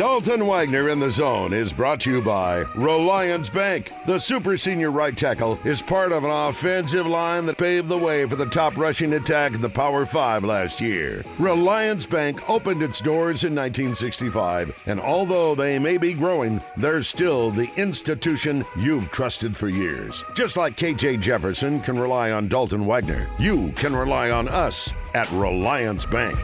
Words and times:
Dalton 0.00 0.46
Wagner 0.46 0.88
in 0.88 0.98
the 0.98 1.10
zone 1.10 1.52
is 1.52 1.74
brought 1.74 2.00
to 2.00 2.10
you 2.10 2.22
by 2.22 2.60
Relyance 2.74 3.50
Bank. 3.50 3.92
The 4.06 4.16
super 4.16 4.56
senior 4.56 4.90
right 4.90 5.14
tackle 5.14 5.58
is 5.66 5.82
part 5.82 6.10
of 6.10 6.24
an 6.24 6.30
offensive 6.30 7.04
line 7.04 7.44
that 7.44 7.58
paved 7.58 7.88
the 7.88 7.98
way 7.98 8.24
for 8.24 8.34
the 8.34 8.46
top 8.46 8.78
rushing 8.78 9.12
attack 9.12 9.52
in 9.52 9.60
the 9.60 9.68
Power 9.68 10.06
Five 10.06 10.42
last 10.42 10.80
year. 10.80 11.22
Relyance 11.38 12.06
Bank 12.06 12.48
opened 12.48 12.82
its 12.82 13.02
doors 13.02 13.44
in 13.44 13.54
1965, 13.54 14.84
and 14.86 14.98
although 14.98 15.54
they 15.54 15.78
may 15.78 15.98
be 15.98 16.14
growing, 16.14 16.62
they're 16.78 17.02
still 17.02 17.50
the 17.50 17.70
institution 17.76 18.64
you've 18.78 19.10
trusted 19.10 19.54
for 19.54 19.68
years. 19.68 20.24
Just 20.34 20.56
like 20.56 20.78
KJ 20.78 21.20
Jefferson 21.20 21.78
can 21.78 21.98
rely 21.98 22.32
on 22.32 22.48
Dalton 22.48 22.86
Wagner, 22.86 23.28
you 23.38 23.70
can 23.72 23.94
rely 23.94 24.30
on 24.30 24.48
us 24.48 24.94
at 25.12 25.30
Relyance 25.32 26.06
Bank. 26.06 26.38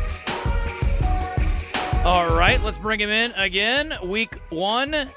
All 2.06 2.36
right, 2.36 2.62
let's 2.62 2.78
bring 2.78 3.00
him 3.00 3.10
in 3.10 3.32
again. 3.32 3.92
Week 4.04 4.32
one 4.50 5.10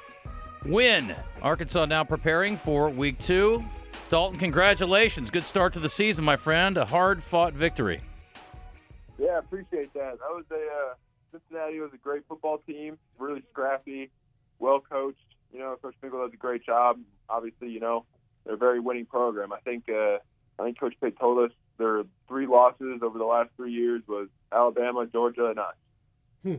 win. 0.66 1.16
Arkansas 1.40 1.86
now 1.86 2.04
preparing 2.04 2.58
for 2.58 2.90
week 2.90 3.20
two. 3.20 3.64
Dalton, 4.10 4.40
congratulations. 4.40 5.30
Good 5.30 5.44
start 5.44 5.74
to 5.74 5.80
the 5.80 5.88
season, 5.88 6.26
my 6.26 6.36
friend. 6.36 6.78
A 6.78 6.86
hard 6.86 7.22
fought 7.22 7.54
victory. 7.54 8.02
Yeah, 9.20 9.34
I 9.34 9.38
appreciate 9.38 9.94
that. 9.94 10.18
That 10.18 10.32
was 10.32 10.46
a 10.50 10.56
uh, 10.56 10.94
Cincinnati 11.32 11.80
was 11.80 11.92
a 11.94 11.98
great 11.98 12.24
football 12.28 12.58
team, 12.66 12.98
really 13.20 13.44
scrappy, 13.52 14.10
well 14.58 14.80
coached. 14.80 15.20
You 15.54 15.60
know, 15.60 15.78
Coach 15.80 15.94
Fickell 16.04 16.26
does 16.26 16.34
a 16.34 16.38
great 16.38 16.66
job. 16.66 17.00
Obviously, 17.30 17.70
you 17.70 17.80
know, 17.80 18.06
they're 18.48 18.56
a 18.56 18.58
very 18.58 18.80
winning 18.80 19.06
program. 19.06 19.54
I 19.54 19.60
think 19.60 19.84
uh, 19.90 20.18
I 20.58 20.64
think 20.64 20.80
Coach 20.80 20.96
Pitt 21.00 21.20
told 21.20 21.52
us 21.52 21.56
their 21.78 22.02
three 22.28 22.48
losses 22.48 23.02
over 23.04 23.20
the 23.20 23.26
last 23.26 23.52
three 23.58 23.74
years 23.74 24.02
was 24.08 24.28
Alabama, 24.52 25.06
Georgia, 25.06 25.46
and 25.52 25.60
us. 25.60 25.76
Hmm. 26.42 26.56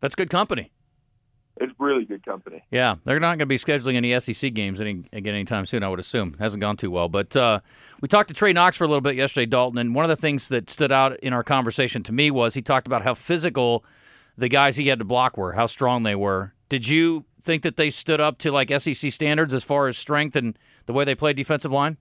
That's 0.00 0.14
good 0.14 0.30
company. 0.30 0.72
It's 1.60 1.72
really 1.78 2.06
good 2.06 2.24
company. 2.24 2.64
Yeah, 2.70 2.96
they're 3.04 3.20
not 3.20 3.32
going 3.36 3.40
to 3.40 3.46
be 3.46 3.58
scheduling 3.58 3.96
any 3.96 4.18
SEC 4.18 4.54
games 4.54 4.80
any 4.80 5.04
again 5.12 5.34
anytime 5.34 5.66
soon. 5.66 5.82
I 5.82 5.88
would 5.88 6.00
assume 6.00 6.36
hasn't 6.38 6.62
gone 6.62 6.78
too 6.78 6.90
well. 6.90 7.10
But 7.10 7.36
uh, 7.36 7.60
we 8.00 8.08
talked 8.08 8.28
to 8.28 8.34
Trey 8.34 8.54
Knox 8.54 8.78
for 8.78 8.84
a 8.84 8.86
little 8.86 9.02
bit 9.02 9.14
yesterday, 9.14 9.44
Dalton, 9.44 9.78
and 9.78 9.94
one 9.94 10.04
of 10.04 10.08
the 10.08 10.16
things 10.16 10.48
that 10.48 10.70
stood 10.70 10.90
out 10.90 11.20
in 11.20 11.34
our 11.34 11.44
conversation 11.44 12.02
to 12.04 12.12
me 12.12 12.30
was 12.30 12.54
he 12.54 12.62
talked 12.62 12.86
about 12.86 13.02
how 13.02 13.12
physical 13.12 13.84
the 14.38 14.48
guys 14.48 14.76
he 14.76 14.88
had 14.88 15.00
to 15.00 15.04
block 15.04 15.36
were, 15.36 15.52
how 15.52 15.66
strong 15.66 16.02
they 16.02 16.14
were. 16.14 16.54
Did 16.70 16.88
you 16.88 17.26
think 17.42 17.62
that 17.62 17.76
they 17.76 17.90
stood 17.90 18.20
up 18.20 18.38
to 18.38 18.50
like 18.50 18.70
SEC 18.80 19.12
standards 19.12 19.52
as 19.52 19.62
far 19.62 19.86
as 19.86 19.98
strength 19.98 20.36
and 20.36 20.58
the 20.86 20.94
way 20.94 21.04
they 21.04 21.14
played 21.14 21.36
defensive 21.36 21.72
line? 21.72 21.98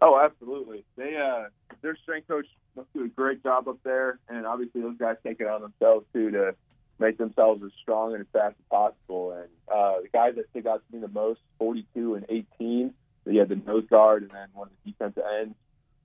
Oh, 0.00 0.18
absolutely. 0.18 0.84
They 0.96 1.14
uh, 1.16 1.48
their 1.82 1.96
strength 1.96 2.28
coach 2.28 2.46
must 2.74 2.90
do 2.94 3.04
a 3.04 3.08
great 3.08 3.42
job 3.42 3.68
up 3.68 3.78
there, 3.84 4.18
and 4.30 4.46
obviously 4.46 4.80
those 4.80 4.96
guys 4.98 5.16
take 5.22 5.40
it 5.40 5.46
on 5.46 5.60
themselves 5.60 6.06
too 6.14 6.30
to 6.30 6.54
make 6.98 7.18
themselves 7.18 7.62
as 7.64 7.70
strong 7.82 8.12
and 8.12 8.22
as 8.22 8.26
fast 8.32 8.54
as 8.58 8.64
possible. 8.70 9.32
And 9.32 9.48
uh, 9.72 10.00
the 10.02 10.08
guys 10.12 10.34
that 10.36 10.48
stick 10.50 10.66
out 10.66 10.82
to 10.86 10.94
me 10.94 11.00
the 11.00 11.08
most, 11.08 11.40
42 11.58 12.14
and 12.14 12.26
18, 12.28 12.94
you 13.26 13.38
had 13.40 13.48
the 13.48 13.56
nose 13.56 13.84
guard 13.90 14.22
and 14.22 14.30
then 14.30 14.48
one 14.54 14.68
of 14.68 14.72
the 14.84 14.92
defensive 14.92 15.24
ends, 15.40 15.54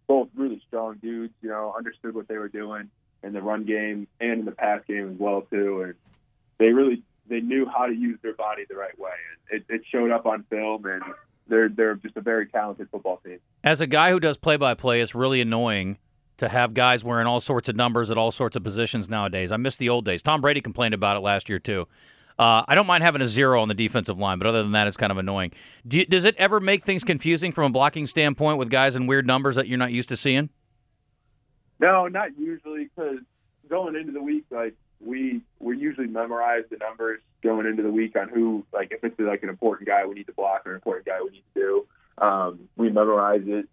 both 0.07 0.29
really 0.35 0.61
strong 0.67 0.97
dudes. 0.97 1.33
You 1.41 1.49
know, 1.49 1.73
understood 1.77 2.15
what 2.15 2.27
they 2.27 2.37
were 2.37 2.49
doing 2.49 2.89
in 3.23 3.33
the 3.33 3.41
run 3.41 3.65
game 3.65 4.07
and 4.19 4.39
in 4.39 4.45
the 4.45 4.51
pass 4.51 4.81
game 4.87 5.11
as 5.13 5.19
well 5.19 5.41
too. 5.41 5.83
And 5.83 5.93
they 6.57 6.73
really 6.73 7.03
they 7.27 7.39
knew 7.39 7.65
how 7.65 7.85
to 7.85 7.93
use 7.93 8.19
their 8.21 8.33
body 8.33 8.63
the 8.67 8.75
right 8.75 8.97
way, 8.99 9.11
and 9.51 9.61
it, 9.61 9.73
it 9.73 9.81
showed 9.91 10.11
up 10.11 10.25
on 10.25 10.43
film. 10.49 10.85
And 10.85 11.03
they're 11.47 11.69
they're 11.69 11.95
just 11.95 12.17
a 12.17 12.21
very 12.21 12.47
talented 12.47 12.89
football 12.91 13.21
team. 13.23 13.39
As 13.63 13.81
a 13.81 13.87
guy 13.87 14.11
who 14.11 14.19
does 14.19 14.37
play 14.37 14.57
by 14.57 14.73
play, 14.73 15.01
it's 15.01 15.13
really 15.13 15.41
annoying 15.41 15.97
to 16.41 16.49
have 16.49 16.73
guys 16.73 17.03
wearing 17.03 17.27
all 17.27 17.39
sorts 17.39 17.69
of 17.69 17.75
numbers 17.75 18.09
at 18.11 18.17
all 18.17 18.31
sorts 18.31 18.55
of 18.55 18.63
positions 18.63 19.07
nowadays. 19.07 19.51
I 19.51 19.57
miss 19.57 19.77
the 19.77 19.89
old 19.89 20.05
days. 20.05 20.21
Tom 20.21 20.41
Brady 20.41 20.59
complained 20.59 20.93
about 20.93 21.15
it 21.15 21.19
last 21.21 21.49
year 21.49 21.59
too. 21.59 21.87
Uh, 22.39 22.63
I 22.67 22.73
don't 22.73 22.87
mind 22.87 23.03
having 23.03 23.21
a 23.21 23.27
zero 23.27 23.61
on 23.61 23.67
the 23.67 23.75
defensive 23.75 24.17
line, 24.17 24.39
but 24.39 24.47
other 24.47 24.63
than 24.63 24.71
that, 24.71 24.87
it's 24.87 24.97
kind 24.97 25.11
of 25.11 25.19
annoying. 25.19 25.51
Do 25.87 25.97
you, 25.97 26.05
does 26.05 26.25
it 26.25 26.35
ever 26.37 26.59
make 26.59 26.83
things 26.83 27.03
confusing 27.03 27.51
from 27.51 27.65
a 27.65 27.69
blocking 27.69 28.07
standpoint 28.07 28.57
with 28.57 28.71
guys 28.71 28.95
in 28.95 29.05
weird 29.05 29.27
numbers 29.27 29.55
that 29.55 29.67
you're 29.67 29.77
not 29.77 29.91
used 29.91 30.09
to 30.09 30.17
seeing? 30.17 30.49
No, 31.79 32.07
not 32.07 32.37
usually, 32.39 32.85
because 32.85 33.19
going 33.69 33.95
into 33.95 34.11
the 34.11 34.23
week, 34.23 34.45
like 34.49 34.73
we 34.99 35.41
we 35.59 35.77
usually 35.77 36.07
memorize 36.07 36.63
the 36.71 36.77
numbers 36.77 37.19
going 37.43 37.67
into 37.67 37.83
the 37.83 37.91
week 37.91 38.15
on 38.15 38.29
who, 38.29 38.65
like 38.73 38.91
if 38.91 39.03
it's 39.03 39.19
like 39.19 39.43
an 39.43 39.49
important 39.49 39.87
guy 39.87 40.05
we 40.05 40.15
need 40.15 40.27
to 40.27 40.33
block 40.33 40.65
or 40.65 40.71
an 40.71 40.75
important 40.75 41.05
guy 41.05 41.21
we 41.23 41.29
need 41.29 41.43
to 41.53 41.59
do. 41.59 41.87
Um, 42.17 42.69
we 42.75 42.89
memorize 42.89 43.41
it 43.45 43.67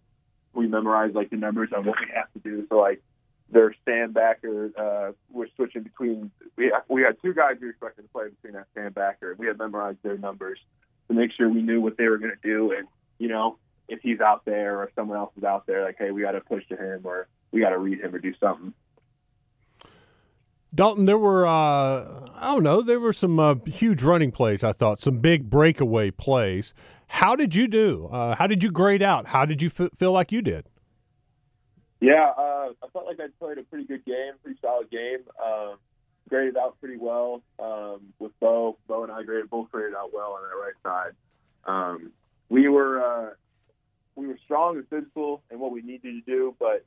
we 0.55 0.67
memorize 0.67 1.15
like 1.15 1.31
the 1.31 1.37
numbers 1.37 1.71
on 1.77 1.85
what 1.85 1.99
we 2.01 2.07
have 2.15 2.33
to 2.33 2.39
do. 2.41 2.67
So 2.69 2.79
like 2.79 3.03
their 3.51 3.75
stand 3.83 4.15
backer, 4.15 4.71
uh, 4.77 5.13
we're 5.31 5.49
switching 5.57 5.83
between. 5.83 6.31
We 6.57 6.73
we 6.89 7.03
had 7.03 7.17
two 7.23 7.35
guys 7.35 7.57
we 7.61 7.67
were 7.67 7.71
expected 7.73 8.03
to 8.03 8.09
play 8.09 8.29
between 8.29 8.55
that 8.55 8.67
stand 8.73 8.95
backer. 8.95 9.35
We 9.39 9.47
had 9.47 9.59
memorized 9.59 9.99
their 10.03 10.19
numbers 10.19 10.59
to 11.09 11.15
make 11.15 11.33
sure 11.33 11.49
we 11.49 11.63
knew 11.63 11.81
what 11.81 11.97
they 11.97 12.07
were 12.09 12.19
going 12.19 12.33
to 12.33 12.49
do, 12.49 12.73
and 12.73 12.87
you 13.19 13.29
know 13.29 13.59
if 13.89 14.01
he's 14.03 14.21
out 14.21 14.45
there 14.45 14.79
or 14.79 14.85
if 14.85 14.95
someone 14.95 15.17
else 15.17 15.33
is 15.37 15.45
out 15.45 15.67
there, 15.67 15.85
like 15.85 15.97
hey, 15.99 16.11
we 16.11 16.23
got 16.23 16.33
to 16.33 16.41
push 16.41 16.67
to 16.69 16.77
him 16.77 17.03
or 17.05 17.27
we 17.51 17.61
got 17.61 17.71
to 17.71 17.79
read 17.79 18.01
him 18.01 18.15
or 18.15 18.19
do 18.19 18.35
something. 18.39 18.75
Dalton, 20.75 21.07
there 21.07 21.19
were 21.19 21.47
uh, 21.47 22.29
I 22.35 22.53
don't 22.53 22.63
know, 22.63 22.83
there 22.83 23.01
were 23.01 23.15
some 23.15 23.41
uh, 23.41 23.55
huge 23.67 24.03
running 24.03 24.31
plays. 24.31 24.63
I 24.63 24.73
thought 24.73 25.01
some 25.01 25.19
big 25.19 25.49
breakaway 25.49 26.11
plays. 26.11 26.75
How 27.09 27.35
did 27.35 27.55
you 27.55 27.67
do? 27.67 28.09
Uh, 28.13 28.37
how 28.37 28.47
did 28.47 28.63
you 28.63 28.71
grade 28.71 29.03
out? 29.03 29.27
How 29.27 29.45
did 29.45 29.61
you 29.61 29.71
f- 29.77 29.91
feel 29.97 30.13
like 30.13 30.31
you 30.31 30.43
did? 30.43 30.69
Yeah, 32.01 32.31
uh, 32.37 32.69
I 32.83 32.89
felt 32.93 33.07
like 33.07 33.19
I 33.19 33.27
played 33.41 33.59
a 33.59 33.63
pretty 33.65 33.85
good 33.85 34.05
game, 34.05 34.33
pretty 34.43 34.59
solid 34.63 34.89
game. 34.91 35.19
Um, 35.45 35.77
graded 36.29 36.57
out 36.57 36.79
pretty 36.81 36.97
well 36.97 37.43
um, 37.59 38.13
with 38.19 38.39
Bo. 38.39 38.79
Bo 38.87 39.03
and 39.03 39.11
I 39.11 39.23
graded 39.23 39.51
both 39.51 39.71
graded 39.71 39.95
out 39.95 40.13
well 40.13 40.33
on 40.33 40.43
that 40.43 40.57
right 40.57 40.75
side. 40.85 41.13
Um, 41.65 42.13
we 42.49 42.69
were 42.69 43.03
uh, 43.03 43.31
we 44.15 44.27
were 44.27 44.39
strong 44.45 44.77
and 44.77 44.89
physical 44.89 45.43
in 45.51 45.59
what 45.59 45.73
we 45.73 45.83
needed 45.83 46.03
to 46.03 46.21
do, 46.21 46.55
but 46.59 46.85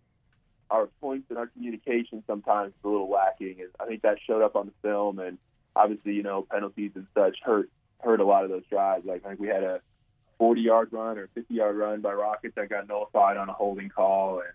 our 0.70 0.88
points 1.02 1.26
and 1.30 1.38
our 1.38 1.48
communication 1.48 2.24
sometimes 2.26 2.70
is 2.70 2.80
a 2.86 2.88
little 2.88 3.10
lacking, 3.10 3.60
and 3.60 3.70
I 3.80 3.86
think 3.86 4.04
that 4.04 4.18
showed 4.26 4.42
up 4.42 4.56
on 4.56 4.68
the 4.68 4.74
film. 4.82 5.20
And 5.20 5.38
obviously, 5.76 6.14
you 6.14 6.24
know, 6.24 6.48
penalties 6.50 6.92
and 6.96 7.08
such 7.14 7.38
hurt 7.44 7.70
hurt 8.00 8.22
a 8.22 8.26
lot 8.26 8.44
of 8.46 8.50
those 8.50 8.64
drives. 8.70 9.06
Like 9.06 9.26
I 9.26 9.30
think 9.30 9.40
we 9.40 9.48
had 9.48 9.64
a 9.64 9.82
40 10.42 10.62
yard 10.62 10.88
run 10.92 11.20
or 11.20 11.30
50 11.36 11.54
yard 11.54 11.76
run 11.76 12.02
by 12.02 12.12
Rockets 12.14 12.56
that 12.56 12.68
got 12.68 12.88
nullified 12.88 13.38
on 13.38 13.48
a 13.48 13.54
holding 13.54 13.90
call, 13.90 14.40
and 14.40 14.50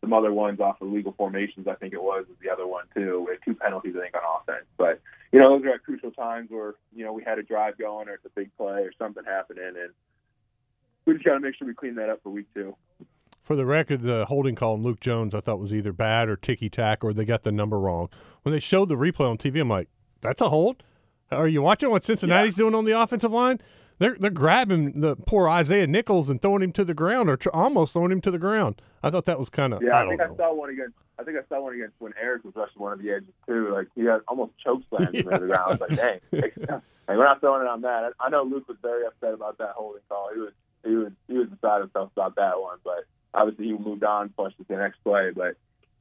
some 0.00 0.12
other 0.12 0.32
ones 0.32 0.58
off 0.58 0.80
of 0.80 0.88
legal 0.88 1.12
formations. 1.12 1.68
I 1.68 1.76
think 1.76 1.92
it 1.92 2.02
was 2.02 2.26
was 2.28 2.36
the 2.42 2.50
other 2.50 2.66
one 2.66 2.86
too. 2.92 3.24
We 3.24 3.34
had 3.34 3.40
two 3.44 3.54
penalties 3.54 3.94
I 3.96 4.00
think 4.00 4.16
on 4.16 4.22
offense, 4.42 4.66
but 4.76 5.00
you 5.30 5.38
know 5.38 5.50
those 5.50 5.64
are 5.64 5.74
at 5.74 5.84
crucial 5.84 6.10
times 6.10 6.50
where 6.50 6.74
you 6.92 7.04
know 7.04 7.12
we 7.12 7.22
had 7.22 7.38
a 7.38 7.44
drive 7.44 7.78
going 7.78 8.08
or 8.08 8.14
it's 8.14 8.24
a 8.24 8.30
big 8.30 8.50
play 8.56 8.82
or 8.82 8.90
something 8.98 9.22
happening, 9.24 9.62
and 9.64 9.92
we 11.04 11.12
just 11.12 11.24
got 11.24 11.34
to 11.34 11.40
make 11.40 11.54
sure 11.54 11.68
we 11.68 11.74
clean 11.74 11.94
that 11.94 12.08
up 12.08 12.20
for 12.24 12.30
week 12.30 12.46
two. 12.52 12.74
For 13.44 13.54
the 13.54 13.64
record, 13.64 14.02
the 14.02 14.26
holding 14.26 14.56
call 14.56 14.74
on 14.74 14.82
Luke 14.82 14.98
Jones 14.98 15.36
I 15.36 15.40
thought 15.40 15.60
was 15.60 15.72
either 15.72 15.92
bad 15.92 16.28
or 16.28 16.34
ticky 16.34 16.68
tack 16.68 17.04
or 17.04 17.12
they 17.12 17.24
got 17.24 17.44
the 17.44 17.52
number 17.52 17.78
wrong. 17.78 18.08
When 18.42 18.52
they 18.52 18.60
showed 18.60 18.88
the 18.88 18.96
replay 18.96 19.30
on 19.30 19.38
TV, 19.38 19.60
I'm 19.60 19.68
like, 19.68 19.88
that's 20.20 20.40
a 20.40 20.48
hold. 20.48 20.82
Are 21.30 21.46
you 21.46 21.62
watching 21.62 21.90
what 21.90 22.02
Cincinnati's 22.02 22.58
yeah. 22.58 22.62
doing 22.62 22.74
on 22.74 22.86
the 22.86 23.00
offensive 23.00 23.30
line? 23.30 23.60
They're 23.98 24.16
they're 24.18 24.30
grabbing 24.30 25.00
the 25.00 25.16
poor 25.16 25.48
Isaiah 25.48 25.86
Nichols 25.86 26.28
and 26.28 26.40
throwing 26.40 26.62
him 26.62 26.72
to 26.72 26.84
the 26.84 26.94
ground, 26.94 27.28
or 27.28 27.36
tr- 27.36 27.50
almost 27.52 27.92
throwing 27.92 28.12
him 28.12 28.20
to 28.22 28.30
the 28.30 28.38
ground. 28.38 28.80
I 29.02 29.10
thought 29.10 29.24
that 29.26 29.38
was 29.38 29.48
kind 29.48 29.74
of. 29.74 29.82
Yeah, 29.82 29.94
I, 29.94 30.04
I 30.04 30.08
think 30.08 30.20
know. 30.20 30.34
I 30.34 30.36
saw 30.36 30.54
one 30.54 30.70
against. 30.70 30.94
I 31.18 31.24
think 31.24 31.36
I 31.36 31.42
saw 31.48 31.60
one 31.62 31.74
against 31.74 31.94
when 31.98 32.12
Eric 32.20 32.44
was 32.44 32.54
rushing 32.54 32.80
one 32.80 32.92
of 32.92 33.02
the 33.02 33.10
edges 33.10 33.34
too. 33.46 33.72
Like 33.72 33.88
he 33.94 34.04
had 34.04 34.20
almost 34.28 34.52
choke 34.62 34.82
slams 34.88 35.10
yeah. 35.12 35.20
him 35.20 35.30
to 35.30 35.38
the 35.38 35.46
ground. 35.46 35.64
I 35.66 35.70
was 35.70 35.80
like, 35.80 35.96
dang, 35.96 36.20
like, 36.32 36.56
we're 37.08 37.24
not 37.24 37.40
throwing 37.40 37.62
it 37.62 37.68
on 37.68 37.80
that. 37.82 38.12
I, 38.20 38.26
I 38.26 38.28
know 38.30 38.44
Luke 38.44 38.68
was 38.68 38.76
very 38.82 39.04
upset 39.04 39.34
about 39.34 39.58
that 39.58 39.70
holding 39.70 40.02
call. 40.08 40.30
He 40.32 40.40
was 40.40 40.52
he 40.84 40.94
was 40.94 41.12
he 41.26 41.34
was 41.34 41.48
beside 41.48 41.80
himself 41.80 42.10
about 42.16 42.36
that 42.36 42.60
one, 42.60 42.78
but 42.84 43.04
obviously 43.34 43.66
he 43.66 43.72
moved 43.72 44.04
on, 44.04 44.28
pushed 44.30 44.58
to 44.58 44.64
the 44.68 44.76
next 44.76 45.02
play. 45.02 45.30
But 45.34 45.56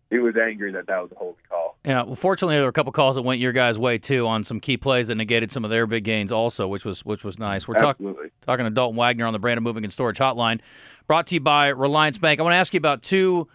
he 0.10 0.20
was 0.20 0.36
angry 0.38 0.72
that 0.72 0.88
that 0.88 1.02
was 1.02 1.12
a 1.12 1.16
holding 1.16 1.44
call. 1.50 1.78
Yeah, 1.86 2.04
well, 2.04 2.16
fortunately 2.16 2.56
there 2.56 2.64
were 2.64 2.70
a 2.70 2.74
couple 2.74 2.92
calls 2.92 3.16
that 3.16 3.24
went 3.24 3.40
your 3.40 3.52
guys' 3.52 3.78
way 3.78 3.98
too 3.98 4.26
on 4.28 4.44
some 4.44 4.60
key 4.60 4.78
plays 4.78 5.08
that 5.08 5.16
negated 5.16 5.52
some 5.52 5.64
of 5.64 5.70
their 5.70 5.86
big 5.86 6.04
gains 6.04 6.32
also, 6.32 6.68
which 6.68 6.86
was 6.86 7.04
which 7.06 7.24
was 7.24 7.38
nice. 7.38 7.68
We're 7.68 7.76
talking 7.76 8.16
talking 8.42 8.66
to 8.66 8.70
Dalton 8.70 8.96
Wagner 8.96 9.26
on 9.26 9.34
the 9.34 9.40
Brandon 9.40 9.64
Moving 9.64 9.84
and 9.84 9.92
Storage 9.92 10.18
Hotline, 10.18 10.62
brought 11.08 11.28
to 11.28 11.36
you 11.36 11.42
by 11.42 11.68
Relyance 11.72 12.18
Bank. 12.18 12.40
I 12.40 12.44
want 12.44 12.54
to 12.54 12.58
ask 12.58 12.74
you 12.74 12.78
about 12.78 13.02
two, 13.04 13.48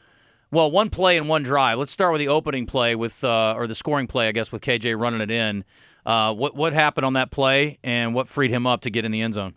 well, 0.51 0.71
one 0.71 0.91
play 0.91 1.17
and 1.17 1.29
one 1.29 1.43
drive. 1.43 1.79
Let's 1.79 1.93
start 1.93 2.13
with 2.13 2.21
the 2.21 2.29
opening 2.29 2.67
play 2.67 2.95
with 2.95 3.25
uh, 3.25 3.55
or 3.57 3.67
the 3.67 3.75
scoring 3.75 4.07
play, 4.07 4.29
I 4.29 4.33
guess, 4.33 4.53
with 4.53 4.63
KJ 4.63 4.99
running 4.99 5.21
it 5.21 5.31
in. 5.31 5.65
Uh, 6.05 6.35
what 6.35 6.55
what 6.55 6.73
happened 6.73 7.07
on 7.07 7.15
that 7.15 7.31
play 7.31 7.79
and 7.83 8.15
what 8.15 8.29
freed 8.29 8.51
him 8.51 8.67
up 8.67 8.83
to 8.83 8.91
get 8.91 9.05
in 9.05 9.13
the 9.13 9.23
end 9.23 9.35
zone? 9.35 9.55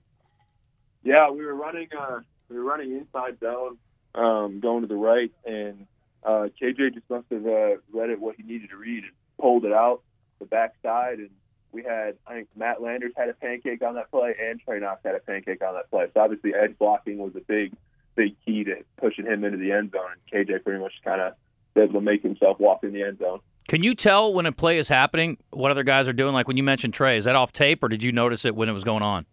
Yeah, 1.03 1.29
we 1.29 1.45
were 1.45 1.55
running 1.55 1.89
uh, 1.97 2.19
we 2.49 2.57
were 2.57 2.63
running 2.63 2.91
inside 2.93 3.39
zone, 3.39 3.77
um, 4.15 4.59
going 4.59 4.81
to 4.81 4.87
the 4.87 4.95
right 4.95 5.31
and 5.45 5.87
uh, 6.25 6.47
KJ 6.61 6.93
just 6.93 7.09
must 7.09 7.27
have 7.31 7.45
uh, 7.45 7.75
read 7.93 8.09
it 8.09 8.19
what 8.19 8.35
he 8.35 8.43
needed 8.43 8.69
to 8.71 8.77
read 8.77 9.03
and 9.03 9.13
pulled 9.39 9.65
it 9.65 9.73
out 9.73 10.01
the 10.39 10.45
backside. 10.45 11.19
And 11.19 11.29
we 11.71 11.83
had, 11.83 12.17
I 12.27 12.33
think 12.33 12.47
Matt 12.55 12.81
Landers 12.81 13.13
had 13.15 13.29
a 13.29 13.33
pancake 13.33 13.81
on 13.81 13.95
that 13.95 14.11
play, 14.11 14.35
and 14.41 14.59
Trey 14.59 14.79
Knox 14.79 15.01
had 15.05 15.15
a 15.15 15.19
pancake 15.19 15.63
on 15.63 15.75
that 15.75 15.89
play. 15.91 16.07
So 16.13 16.21
obviously, 16.21 16.53
edge 16.53 16.77
blocking 16.79 17.19
was 17.19 17.35
a 17.35 17.41
big, 17.41 17.73
big 18.15 18.35
key 18.45 18.63
to 18.63 18.77
pushing 18.97 19.25
him 19.25 19.43
into 19.43 19.57
the 19.57 19.71
end 19.71 19.91
zone, 19.91 20.09
and 20.11 20.47
KJ 20.47 20.63
pretty 20.63 20.79
much 20.79 20.93
kind 21.03 21.21
of 21.21 21.33
was 21.75 21.83
able 21.83 21.99
to 21.99 22.05
make 22.05 22.23
himself 22.23 22.59
walk 22.59 22.83
in 22.83 22.93
the 22.93 23.03
end 23.03 23.19
zone. 23.19 23.39
Can 23.67 23.83
you 23.83 23.95
tell 23.95 24.31
when 24.31 24.45
a 24.45 24.51
play 24.51 24.77
is 24.77 24.89
happening 24.89 25.37
what 25.49 25.71
other 25.71 25.83
guys 25.83 26.07
are 26.07 26.13
doing? 26.13 26.33
Like 26.33 26.47
when 26.47 26.57
you 26.57 26.63
mentioned 26.63 26.93
Trey, 26.93 27.17
is 27.17 27.25
that 27.25 27.35
off 27.35 27.51
tape 27.51 27.83
or 27.83 27.87
did 27.87 28.03
you 28.03 28.11
notice 28.11 28.45
it 28.45 28.55
when 28.55 28.69
it 28.69 28.73
was 28.73 28.83
going 28.83 29.01
on? 29.01 29.25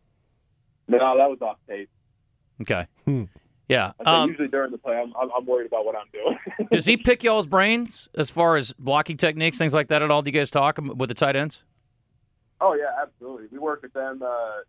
No, 0.89 0.99
that 0.99 1.29
was 1.29 1.39
off 1.43 1.59
tape. 1.69 1.91
Okay. 2.63 2.87
Yeah. 3.73 3.93
Um, 4.05 4.29
usually 4.29 4.49
during 4.49 4.71
the 4.71 4.79
play, 4.79 4.97
I'm, 4.97 5.13
I'm, 5.17 5.47
worried 5.47 5.67
about 5.67 5.87
what 5.87 5.97
I'm 5.97 6.07
doing. 6.13 6.39
does 6.71 6.85
he 6.85 6.97
pick 6.97 7.23
y'all's 7.23 7.47
brains 7.47 8.09
as 8.15 8.31
far 8.31 8.57
as 8.57 8.73
blocking 8.75 9.17
techniques, 9.17 9.59
things 9.59 9.73
like 9.73 9.89
that 9.89 10.03
at 10.03 10.11
all? 10.11 10.23
Do 10.23 10.31
you 10.31 10.39
guys 10.39 10.51
talk 10.51 10.79
with 10.79 11.09
the 11.09 11.15
tight 11.15 11.37
ends? 11.37 11.65
Oh 12.61 12.75
yeah, 12.75 12.95
absolutely. 13.01 13.49
We 13.51 13.59
work 13.59 13.83
with 13.83 13.93
them. 13.93 14.23
Uh, 14.23 14.61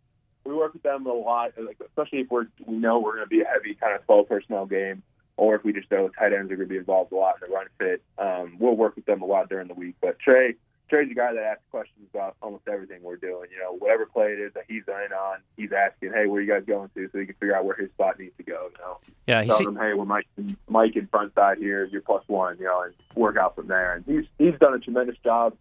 we 0.46 0.54
work 0.54 0.74
with 0.74 0.84
them 0.84 1.06
a 1.06 1.14
lot, 1.14 1.52
like, 1.58 1.78
especially 1.86 2.20
if 2.20 2.32
we're 2.32 2.48
we 2.66 2.76
know 2.76 3.00
we're 3.00 3.16
going 3.16 3.26
to 3.26 3.30
be 3.30 3.42
a 3.42 3.46
heavy 3.46 3.76
kind 3.76 3.96
of 3.96 4.04
12 4.06 4.28
personnel 4.28 4.66
game, 4.66 5.04
or 5.38 5.56
if 5.56 5.64
we 5.64 5.74
just 5.74 5.90
know 5.92 6.10
tight 6.10 6.34
ends 6.34 6.52
are 6.52 6.56
going 6.56 6.68
to 6.68 6.74
be 6.74 6.78
involved 6.78 7.12
a 7.12 7.16
lot 7.16 7.36
in 7.42 7.50
the 7.50 7.56
run 7.56 7.68
fit. 7.78 8.02
Um, 8.18 8.58
we'll 8.60 8.76
work 8.76 8.96
with 8.96 9.06
them 9.06 9.22
a 9.22 9.26
lot 9.26 9.50
during 9.50 9.68
the 9.68 9.74
week. 9.74 9.96
But 10.02 10.20
Trey, 10.20 10.56
Trey's 10.90 11.10
a 11.10 11.14
guy 11.14 11.34
that 11.34 11.44
asks 11.44 11.64
questions 11.72 12.08
about 12.14 12.36
almost 12.42 12.68
everything 12.68 13.02
we're 13.02 13.16
doing. 13.16 13.50
You 13.52 13.60
know, 13.60 13.76
whatever 13.78 14.06
play 14.06 14.34
it 14.34 14.40
is 14.40 14.54
that 14.54 14.66
he's 14.68 14.84
in 14.88 15.14
on, 15.14 15.40
he's 15.58 15.72
asking, 15.72 16.12
"Hey, 16.14 16.28
where 16.28 16.40
are 16.40 16.42
you 16.42 16.52
guys 16.52 16.64
going 16.66 16.90
to?" 16.96 17.10
So 17.12 17.20
he 17.20 17.26
can 17.26 17.36
figure 17.36 17.56
out 17.56 17.66
where 17.66 17.76
his 17.76 17.90
spot 17.92 18.20
needs 18.20 18.36
to 18.38 18.44
go. 18.44 18.70
You 18.72 18.78
know, 18.80 18.98
yeah, 19.28 19.42
he 19.42 19.48
tells 19.48 19.62
him, 19.62 19.76
"Hey, 19.76 19.94
we're 19.94 20.06
Mike, 20.06 20.28
Mike 20.68 20.96
in 20.96 21.08
front 21.08 21.34
side 21.36 21.58
here. 21.58 21.86
You're 21.86 22.02
plus 22.02 22.24
one." 22.28 22.58
You 22.58 22.66
know, 22.66 22.82
and 22.82 22.94
work 23.16 23.38
out 23.38 23.56
from 23.56 23.68
there. 23.68 23.94
And 23.94 24.06
he's 24.06 24.26
he's 24.38 24.60
done 24.60 24.74
a 24.74 24.80
tremendous 24.80 25.18
job 25.24 25.56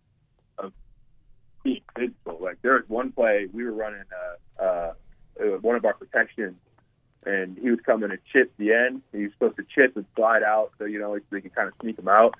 of 0.58 0.72
being 1.62 1.82
physical. 1.96 2.38
Like 2.40 2.60
there 2.62 2.74
was 2.74 2.84
one 2.88 3.12
play 3.12 3.48
we 3.52 3.64
were 3.64 3.72
running 3.72 4.04
uh, 4.60 4.62
uh, 4.62 4.92
one 5.60 5.76
of 5.76 5.84
our 5.84 5.94
protections, 5.94 6.56
and 7.24 7.56
he 7.56 7.70
was 7.70 7.80
coming 7.86 8.10
to 8.10 8.19
chip 8.32 8.52
the 8.58 8.72
end. 8.72 9.02
He 9.12 9.24
was 9.24 9.32
supposed 9.32 9.56
to 9.56 9.64
chip 9.64 9.96
and 9.96 10.04
slide 10.16 10.42
out, 10.42 10.72
so 10.78 10.84
you 10.84 10.98
know, 10.98 11.16
so 11.16 11.22
they 11.30 11.40
can 11.40 11.50
kind 11.50 11.69
of 11.69 11.74
sneak 11.80 11.98
him 11.98 12.08
out 12.08 12.34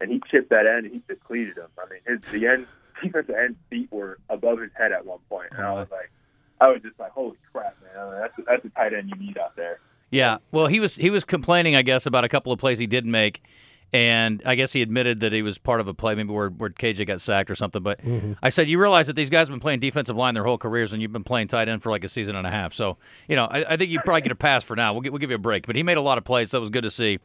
and 0.00 0.10
he 0.10 0.20
chipped 0.30 0.50
that 0.50 0.66
end 0.66 0.86
and 0.86 0.94
he 0.94 1.02
just 1.08 1.22
cleated 1.24 1.56
him. 1.56 1.68
I 1.78 1.90
mean, 1.90 2.00
his 2.06 2.32
the 2.32 2.46
end 2.46 2.66
defensive 3.02 3.34
end 3.34 3.56
feet 3.70 3.90
were 3.90 4.18
above 4.28 4.60
his 4.60 4.70
head 4.76 4.92
at 4.92 5.04
one 5.04 5.18
point, 5.28 5.48
and 5.52 5.66
I 5.66 5.72
was 5.72 5.88
like, 5.90 6.10
I 6.60 6.68
was 6.68 6.82
just 6.82 6.98
like, 6.98 7.12
holy 7.12 7.36
crap, 7.52 7.76
man! 7.82 7.98
I 7.98 8.10
mean, 8.10 8.20
that's 8.20 8.38
a, 8.38 8.42
that's 8.46 8.64
a 8.64 8.68
tight 8.70 8.94
end 8.94 9.10
you 9.10 9.16
need 9.16 9.38
out 9.38 9.56
there. 9.56 9.80
Yeah, 10.10 10.38
well, 10.52 10.66
he 10.66 10.80
was 10.80 10.96
he 10.96 11.10
was 11.10 11.24
complaining, 11.24 11.76
I 11.76 11.82
guess, 11.82 12.06
about 12.06 12.24
a 12.24 12.28
couple 12.28 12.52
of 12.52 12.58
plays 12.58 12.78
he 12.78 12.86
did 12.86 13.06
make. 13.06 13.42
And 13.92 14.42
I 14.44 14.56
guess 14.56 14.72
he 14.72 14.82
admitted 14.82 15.20
that 15.20 15.32
he 15.32 15.42
was 15.42 15.58
part 15.58 15.80
of 15.80 15.86
a 15.86 15.94
play, 15.94 16.14
maybe 16.14 16.32
where, 16.32 16.48
where 16.48 16.70
KJ 16.70 17.06
got 17.06 17.20
sacked 17.20 17.50
or 17.50 17.54
something. 17.54 17.82
But 17.82 18.02
mm-hmm. 18.02 18.32
I 18.42 18.48
said, 18.48 18.68
you 18.68 18.80
realize 18.80 19.06
that 19.06 19.14
these 19.14 19.30
guys 19.30 19.46
have 19.48 19.54
been 19.54 19.60
playing 19.60 19.80
defensive 19.80 20.16
line 20.16 20.34
their 20.34 20.44
whole 20.44 20.58
careers, 20.58 20.92
and 20.92 21.00
you've 21.00 21.12
been 21.12 21.24
playing 21.24 21.48
tight 21.48 21.68
end 21.68 21.82
for 21.82 21.90
like 21.90 22.02
a 22.02 22.08
season 22.08 22.34
and 22.34 22.46
a 22.46 22.50
half. 22.50 22.74
So, 22.74 22.98
you 23.28 23.36
know, 23.36 23.44
I, 23.44 23.74
I 23.74 23.76
think 23.76 23.90
you 23.90 24.00
probably 24.00 24.22
get 24.22 24.32
a 24.32 24.36
pass 24.36 24.64
for 24.64 24.74
now. 24.74 24.92
We'll, 24.92 25.02
get, 25.02 25.12
we'll 25.12 25.20
give 25.20 25.30
you 25.30 25.36
a 25.36 25.38
break. 25.38 25.66
But 25.66 25.76
he 25.76 25.84
made 25.84 25.98
a 25.98 26.02
lot 26.02 26.18
of 26.18 26.24
plays. 26.24 26.50
So 26.50 26.56
that 26.56 26.60
was 26.60 26.70
good 26.70 26.82
to 26.82 26.90
see. 26.90 27.20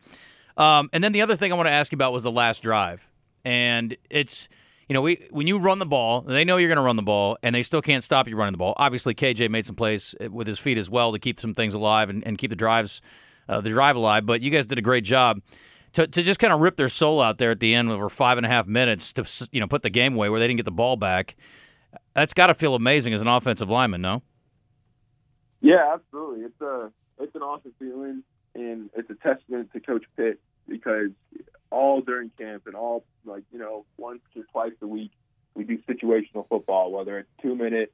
Um, 0.58 0.90
and 0.94 1.04
then 1.04 1.12
the 1.12 1.22
other 1.22 1.36
thing 1.36 1.52
I 1.52 1.56
want 1.56 1.68
to 1.68 1.74
ask 1.74 1.92
you 1.92 1.96
about 1.96 2.14
was 2.14 2.24
the 2.24 2.32
last 2.32 2.62
drive, 2.62 3.08
and 3.46 3.96
it's 4.10 4.50
you 4.88 4.94
know 4.94 5.02
we 5.02 5.28
when 5.32 5.48
you 5.48 5.58
run 5.58 5.80
the 5.80 5.86
ball, 5.86 6.22
they 6.22 6.44
know 6.44 6.58
you're 6.58 6.70
going 6.70 6.78
to 6.78 6.84
run 6.84 6.96
the 6.98 7.02
ball, 7.02 7.38
and 7.42 7.56
they 7.56 7.64
still 7.64 7.82
can't 7.82 8.04
stop 8.04 8.28
you 8.28 8.36
running 8.36 8.54
the 8.54 8.58
ball. 8.58 8.74
Obviously, 8.78 9.14
KJ 9.14 9.50
made 9.50 9.66
some 9.66 9.76
plays 9.76 10.14
with 10.30 10.48
his 10.48 10.60
feet 10.60 10.78
as 10.78 10.90
well 10.90 11.12
to 11.12 11.20
keep 11.20 11.40
some 11.40 11.54
things 11.54 11.74
alive 11.74 12.10
and, 12.10 12.26
and 12.26 12.38
keep 12.38 12.50
the 12.50 12.56
drives 12.56 13.02
uh, 13.48 13.62
the 13.62 13.70
drive 13.70 13.96
alive. 13.96 14.26
But 14.26 14.42
you 14.42 14.50
guys 14.50 14.66
did 14.66 14.78
a 14.78 14.84
great 14.84 15.04
job. 15.04 15.42
To, 15.94 16.08
to 16.08 16.22
just 16.22 16.40
kind 16.40 16.54
of 16.54 16.62
rip 16.62 16.78
their 16.78 16.88
soul 16.88 17.22
out 17.22 17.38
there 17.38 17.52
at 17.52 17.60
the 17.60 17.76
end 17.76 17.90
over 17.90 18.08
five 18.08 18.38
and 18.38 18.46
a 18.46 18.50
half 18.50 18.66
minutes 18.66 19.12
to 19.12 19.50
you 19.52 19.60
know 19.60 19.68
put 19.68 19.84
the 19.84 19.90
game 19.90 20.16
away 20.16 20.30
where 20.30 20.40
they 20.40 20.48
didn't 20.48 20.58
get 20.58 20.66
the 20.66 20.72
ball 20.72 20.96
back, 20.96 21.36
that's 22.14 22.34
got 22.34 22.48
to 22.48 22.54
feel 22.54 22.76
amazing 22.76 23.14
as 23.14 23.22
an 23.22 23.28
offensive 23.28 23.70
lineman, 23.70 24.02
no? 24.02 24.24
Yeah, 25.60 25.94
absolutely. 25.94 26.46
It's 26.46 26.62
a 26.62 26.92
it's 27.20 27.36
an 27.36 27.42
awesome 27.42 27.74
feeling 27.78 28.24
and 28.56 28.90
it's 28.96 29.10
a 29.10 29.16
testament 29.16 29.72
to 29.74 29.80
Coach 29.80 30.06
Pitt 30.18 30.40
because 30.68 31.10
all 31.70 32.02
during 32.02 32.30
camp 32.38 32.64
and 32.68 32.76
all 32.76 33.04
like 33.26 33.44
you 33.52 33.60
know 33.60 33.86
once 33.98 34.22
or 34.36 34.44
twice 34.52 34.74
a 34.82 34.88
week 34.88 35.12
we 35.54 35.64
do 35.64 35.78
situational 35.90 36.48
football, 36.48 36.92
whether 36.92 37.18
it's 37.20 37.30
two 37.42 37.56
minute 37.56 37.92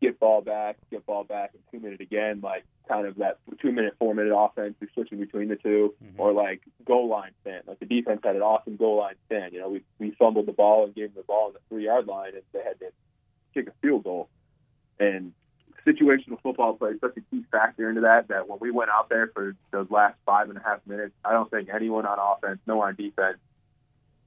get 0.00 0.20
ball 0.20 0.40
back, 0.40 0.76
get 0.90 1.04
ball 1.06 1.24
back, 1.24 1.50
and 1.54 1.62
two 1.70 1.84
minute 1.84 2.00
again, 2.00 2.40
like 2.42 2.64
kind 2.88 3.06
of 3.06 3.16
that 3.16 3.38
two 3.60 3.72
minute, 3.72 3.94
four 3.98 4.14
minute 4.14 4.34
offense, 4.34 4.74
we're 4.80 4.88
switching 4.94 5.18
between 5.18 5.48
the 5.48 5.56
2 5.56 5.94
mm-hmm. 6.02 6.20
or 6.20 6.32
like 6.32 6.62
goal 6.84 7.08
line 7.08 7.32
stand. 7.42 7.64
Like 7.66 7.80
the 7.80 7.86
defense 7.86 8.20
had 8.22 8.36
an 8.36 8.42
awesome 8.42 8.76
goal 8.76 8.98
line 8.98 9.16
stand. 9.26 9.52
You 9.52 9.60
know, 9.60 9.68
we 9.68 9.82
we 9.98 10.12
fumbled 10.12 10.46
the 10.46 10.52
ball 10.52 10.84
and 10.84 10.94
gave 10.94 11.14
them 11.14 11.22
the 11.22 11.26
ball 11.26 11.48
on 11.48 11.52
the 11.54 11.60
three 11.68 11.84
yard 11.84 12.06
line, 12.06 12.34
and 12.34 12.42
they 12.52 12.62
had 12.62 12.78
to 12.80 12.86
kick 13.54 13.68
a 13.68 13.72
field 13.82 14.04
goal. 14.04 14.28
And 15.00 15.32
situational 15.88 16.40
football 16.42 16.74
play 16.74 16.90
is 16.90 17.00
such 17.00 17.16
a 17.16 17.20
key 17.30 17.44
factor 17.50 17.88
into 17.88 18.02
that. 18.02 18.28
That 18.28 18.48
when 18.48 18.58
we 18.60 18.70
went 18.70 18.90
out 18.90 19.08
there 19.08 19.28
for 19.28 19.54
those 19.70 19.90
last 19.90 20.16
five 20.26 20.48
and 20.48 20.58
a 20.58 20.62
half 20.62 20.80
minutes, 20.86 21.14
I 21.24 21.32
don't 21.32 21.50
think 21.50 21.68
anyone 21.72 22.06
on 22.06 22.18
offense, 22.18 22.60
no 22.66 22.76
one 22.76 22.88
on 22.88 22.94
defense, 22.94 23.38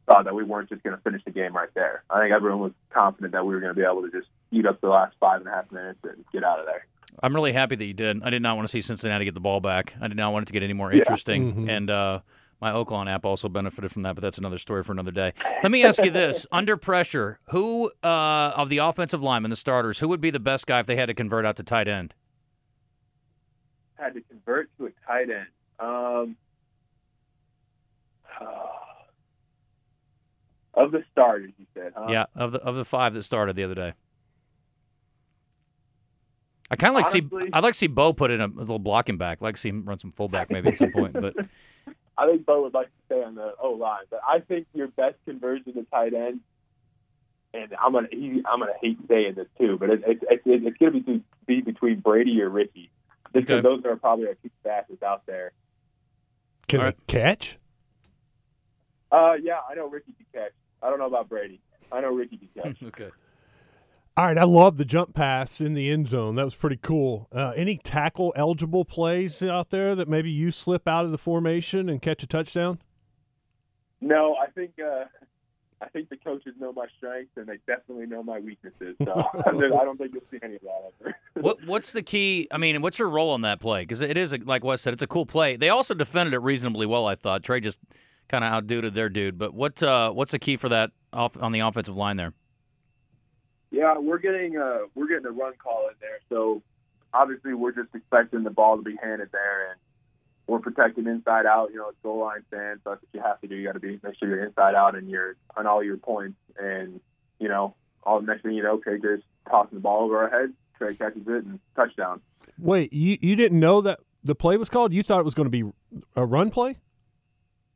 thought 0.07 0.25
that 0.25 0.35
we 0.35 0.43
weren't 0.43 0.69
just 0.69 0.83
going 0.83 0.95
to 0.95 1.01
finish 1.01 1.21
the 1.23 1.31
game 1.31 1.55
right 1.55 1.69
there. 1.73 2.03
I 2.09 2.19
think 2.19 2.33
everyone 2.33 2.59
was 2.59 2.71
confident 2.89 3.33
that 3.33 3.45
we 3.45 3.53
were 3.53 3.61
going 3.61 3.73
to 3.73 3.79
be 3.79 3.85
able 3.85 4.01
to 4.01 4.11
just 4.11 4.27
eat 4.51 4.65
up 4.65 4.81
the 4.81 4.89
last 4.89 5.15
five 5.19 5.39
and 5.39 5.47
a 5.47 5.51
half 5.51 5.71
minutes 5.71 5.99
and 6.03 6.25
get 6.31 6.43
out 6.43 6.59
of 6.59 6.65
there. 6.65 6.85
I'm 7.21 7.35
really 7.35 7.53
happy 7.53 7.75
that 7.75 7.85
you 7.85 7.93
did. 7.93 8.23
I 8.23 8.29
did 8.29 8.41
not 8.41 8.55
want 8.55 8.67
to 8.67 8.71
see 8.71 8.81
Cincinnati 8.81 9.25
get 9.25 9.33
the 9.33 9.39
ball 9.39 9.59
back. 9.59 9.93
I 10.01 10.07
did 10.07 10.17
not 10.17 10.33
want 10.33 10.43
it 10.43 10.47
to 10.47 10.53
get 10.53 10.63
any 10.63 10.73
more 10.73 10.91
interesting. 10.91 11.47
Yeah. 11.47 11.51
Mm-hmm. 11.51 11.69
And 11.69 11.89
uh, 11.89 12.19
my 12.61 12.71
Oakland 12.71 13.09
app 13.09 13.25
also 13.25 13.49
benefited 13.49 13.91
from 13.91 14.03
that, 14.03 14.13
but 14.13 14.21
that's 14.21 14.37
another 14.37 14.59
story 14.59 14.83
for 14.83 14.91
another 14.91 15.11
day. 15.11 15.33
Let 15.63 15.71
me 15.71 15.83
ask 15.83 16.03
you 16.03 16.11
this: 16.11 16.45
Under 16.51 16.77
pressure, 16.77 17.39
who 17.49 17.91
uh, 18.03 18.53
of 18.55 18.69
the 18.69 18.77
offensive 18.77 19.23
linemen, 19.23 19.49
the 19.49 19.57
starters, 19.57 19.99
who 19.99 20.07
would 20.07 20.21
be 20.21 20.29
the 20.29 20.39
best 20.39 20.67
guy 20.67 20.79
if 20.79 20.85
they 20.85 20.95
had 20.95 21.07
to 21.07 21.13
convert 21.15 21.45
out 21.45 21.55
to 21.57 21.63
tight 21.63 21.87
end? 21.87 22.13
Had 23.95 24.13
to 24.13 24.21
convert 24.21 24.69
to 24.77 24.85
a 24.85 24.91
tight 25.07 25.29
end. 25.29 25.47
Um, 25.79 26.37
of 30.75 30.91
the 30.91 31.03
starters, 31.11 31.51
you 31.57 31.65
said, 31.73 31.93
huh? 31.95 32.07
Yeah, 32.09 32.25
of 32.35 32.51
the 32.51 32.59
of 32.59 32.75
the 32.75 32.85
five 32.85 33.13
that 33.15 33.23
started 33.23 33.55
the 33.55 33.63
other 33.63 33.75
day. 33.75 33.93
I 36.69 36.75
kind 36.77 36.91
of 36.91 36.95
like 36.95 37.05
Honestly, 37.05 37.41
see. 37.41 37.49
I'd 37.51 37.63
like 37.63 37.73
to 37.73 37.77
see 37.77 37.87
Bo 37.87 38.13
put 38.13 38.31
in 38.31 38.39
a, 38.39 38.45
a 38.45 38.47
little 38.47 38.79
blocking 38.79 39.17
back. 39.17 39.39
I'd 39.41 39.43
like 39.43 39.55
to 39.55 39.61
see 39.61 39.69
him 39.69 39.83
run 39.83 39.99
some 39.99 40.11
fullback 40.13 40.49
maybe 40.51 40.69
at 40.69 40.77
some 40.77 40.91
point, 40.91 41.13
but. 41.13 41.33
I 42.17 42.27
think 42.27 42.45
Bo 42.45 42.63
would 42.63 42.73
like 42.73 42.87
to 42.87 42.91
stay 43.07 43.23
on 43.23 43.35
the 43.35 43.53
O 43.59 43.71
line, 43.71 44.03
but 44.09 44.21
I 44.27 44.39
think 44.39 44.67
your 44.73 44.87
best 44.87 45.15
conversion 45.25 45.73
to 45.73 45.83
tight 45.91 46.13
end, 46.13 46.41
and 47.53 47.73
I'm 47.83 47.93
gonna 47.93 48.07
he, 48.11 48.43
I'm 48.45 48.59
gonna 48.59 48.73
hate 48.81 48.99
saying 49.07 49.35
this 49.35 49.47
too, 49.57 49.77
but 49.79 49.89
it, 49.89 50.03
it, 50.05 50.23
it, 50.29 50.41
it's 50.45 50.77
gonna 50.77 50.91
be 50.91 51.23
be 51.47 51.61
between 51.61 51.99
Brady 51.99 52.41
or 52.41 52.49
Ricky, 52.49 52.89
just 53.33 53.47
because 53.47 53.59
okay. 53.59 53.61
those 53.61 53.85
are 53.85 53.95
probably 53.95 54.27
our 54.27 54.35
two 54.35 54.49
fastest 54.63 55.03
out 55.03 55.25
there. 55.25 55.51
Can 56.67 56.81
right. 56.81 56.95
catch? 57.07 57.57
Uh, 59.11 59.33
yeah, 59.41 59.59
I 59.69 59.75
know 59.75 59.87
Ricky 59.87 60.13
can 60.13 60.25
catch. 60.33 60.53
I 60.81 60.89
don't 60.89 60.99
know 60.99 61.07
about 61.07 61.27
Brady. 61.27 61.59
I 61.91 62.01
know 62.01 62.13
Ricky 62.13 62.37
can 62.37 62.63
catch. 62.63 62.83
okay. 62.87 63.09
All 64.17 64.25
right, 64.25 64.37
I 64.37 64.43
love 64.43 64.77
the 64.77 64.83
jump 64.83 65.13
pass 65.13 65.61
in 65.61 65.73
the 65.73 65.89
end 65.89 66.07
zone. 66.07 66.35
That 66.35 66.43
was 66.43 66.53
pretty 66.53 66.77
cool. 66.81 67.29
Uh, 67.31 67.53
any 67.55 67.77
tackle 67.77 68.33
eligible 68.35 68.83
plays 68.83 69.41
out 69.41 69.69
there 69.69 69.95
that 69.95 70.09
maybe 70.09 70.29
you 70.29 70.51
slip 70.51 70.85
out 70.85 71.05
of 71.05 71.11
the 71.11 71.17
formation 71.17 71.87
and 71.87 72.01
catch 72.01 72.21
a 72.21 72.27
touchdown? 72.27 72.79
No, 74.01 74.35
I 74.35 74.47
think 74.47 74.71
uh, 74.83 75.05
I 75.81 75.87
think 75.87 76.09
the 76.09 76.17
coaches 76.17 76.55
know 76.59 76.73
my 76.73 76.87
strengths 76.97 77.31
and 77.37 77.47
they 77.47 77.57
definitely 77.65 78.05
know 78.05 78.21
my 78.21 78.39
weaknesses. 78.39 78.97
So 79.01 79.11
I 79.45 79.51
don't 79.51 79.97
think 79.97 80.13
you'll 80.13 80.23
see 80.29 80.39
any 80.43 80.55
of 80.55 80.61
that 80.61 80.91
ever. 81.01 81.15
what 81.41 81.65
What's 81.65 81.93
the 81.93 82.01
key? 82.01 82.49
I 82.51 82.57
mean, 82.57 82.81
what's 82.81 82.99
your 82.99 83.09
role 83.09 83.29
on 83.29 83.41
that 83.41 83.61
play? 83.61 83.83
Because 83.83 84.01
it 84.01 84.17
is 84.17 84.33
a, 84.33 84.37
like 84.37 84.63
Wes 84.65 84.81
said, 84.81 84.93
it's 84.93 85.03
a 85.03 85.07
cool 85.07 85.25
play. 85.25 85.55
They 85.55 85.69
also 85.69 85.93
defended 85.93 86.33
it 86.33 86.39
reasonably 86.39 86.85
well. 86.85 87.07
I 87.07 87.15
thought 87.15 87.43
Trey 87.43 87.61
just 87.61 87.79
kind 88.27 88.43
of 88.43 88.51
outduded 88.51 88.93
their 88.93 89.07
dude. 89.07 89.37
But 89.37 89.53
what 89.53 89.81
uh, 89.81 90.11
what's 90.11 90.33
the 90.33 90.39
key 90.39 90.57
for 90.57 90.67
that 90.67 90.91
off 91.13 91.37
on 91.41 91.53
the 91.53 91.61
offensive 91.61 91.95
line 91.95 92.17
there? 92.17 92.33
Yeah, 93.71 93.97
we're 93.97 94.19
getting 94.19 94.57
uh, 94.57 94.79
we're 94.95 95.07
getting 95.07 95.25
a 95.25 95.31
run 95.31 95.53
call 95.61 95.87
in 95.87 95.95
there. 96.01 96.19
So 96.29 96.61
obviously 97.13 97.53
we're 97.53 97.71
just 97.71 97.89
expecting 97.95 98.43
the 98.43 98.49
ball 98.49 98.77
to 98.77 98.83
be 98.83 98.95
handed 99.01 99.31
there, 99.31 99.71
and 99.71 99.79
we're 100.47 100.59
protecting 100.59 101.07
inside 101.07 101.45
out. 101.45 101.71
You 101.71 101.77
know, 101.77 101.89
it's 101.89 101.97
goal 102.03 102.19
line 102.19 102.43
stand, 102.49 102.81
so 102.83 102.91
that's 102.91 103.01
what 103.01 103.09
you 103.13 103.21
have 103.21 103.39
to 103.41 103.47
do. 103.47 103.55
You 103.55 103.65
got 103.65 103.73
to 103.73 103.79
be 103.79 103.99
make 104.03 104.17
sure 104.17 104.27
you're 104.27 104.43
inside 104.43 104.75
out 104.75 104.95
and 104.95 105.09
you're 105.09 105.35
on 105.55 105.65
all 105.67 105.81
your 105.83 105.97
points. 105.97 106.37
And 106.59 106.99
you 107.39 107.47
know, 107.47 107.75
all 108.03 108.19
the 108.19 108.27
next 108.27 108.43
thing 108.43 108.51
you 108.51 108.63
know, 108.63 108.77
KJ's 108.77 109.23
tossing 109.49 109.77
the 109.77 109.81
ball 109.81 110.03
over 110.03 110.23
our 110.23 110.29
heads. 110.29 110.53
Trey 110.77 110.95
catches 110.95 111.27
it 111.27 111.45
and 111.45 111.59
touchdown. 111.75 112.21
Wait, 112.57 112.91
you 112.91 113.17
you 113.21 113.35
didn't 113.35 113.59
know 113.59 113.81
that 113.81 113.99
the 114.23 114.35
play 114.35 114.57
was 114.57 114.69
called? 114.69 114.93
You 114.93 115.03
thought 115.03 115.19
it 115.19 115.25
was 115.25 115.33
going 115.33 115.49
to 115.49 115.49
be 115.49 115.71
a 116.15 116.25
run 116.25 116.49
play? 116.49 116.77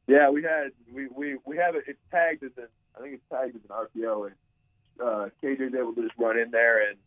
Yeah, 0.08 0.30
we 0.30 0.44
had 0.44 0.72
we 0.92 1.08
we 1.08 1.38
we 1.46 1.58
have 1.58 1.76
it. 1.76 1.86
It's 1.88 2.00
tagged 2.12 2.44
as 2.44 2.52
an 2.58 2.68
I 2.98 3.02
think 3.02 3.16
it's 3.16 3.24
tagged 3.32 3.56
as 3.56 3.62
an 3.64 4.02
RPO, 4.04 4.28
and 4.28 4.36
uh, 5.02 5.30
KJ's 5.44 5.74
able 5.76 5.94
to 5.94 6.04
just 6.04 6.18
run 6.18 6.38
in 6.38 6.52
there 6.52 6.90
and, 6.90 6.98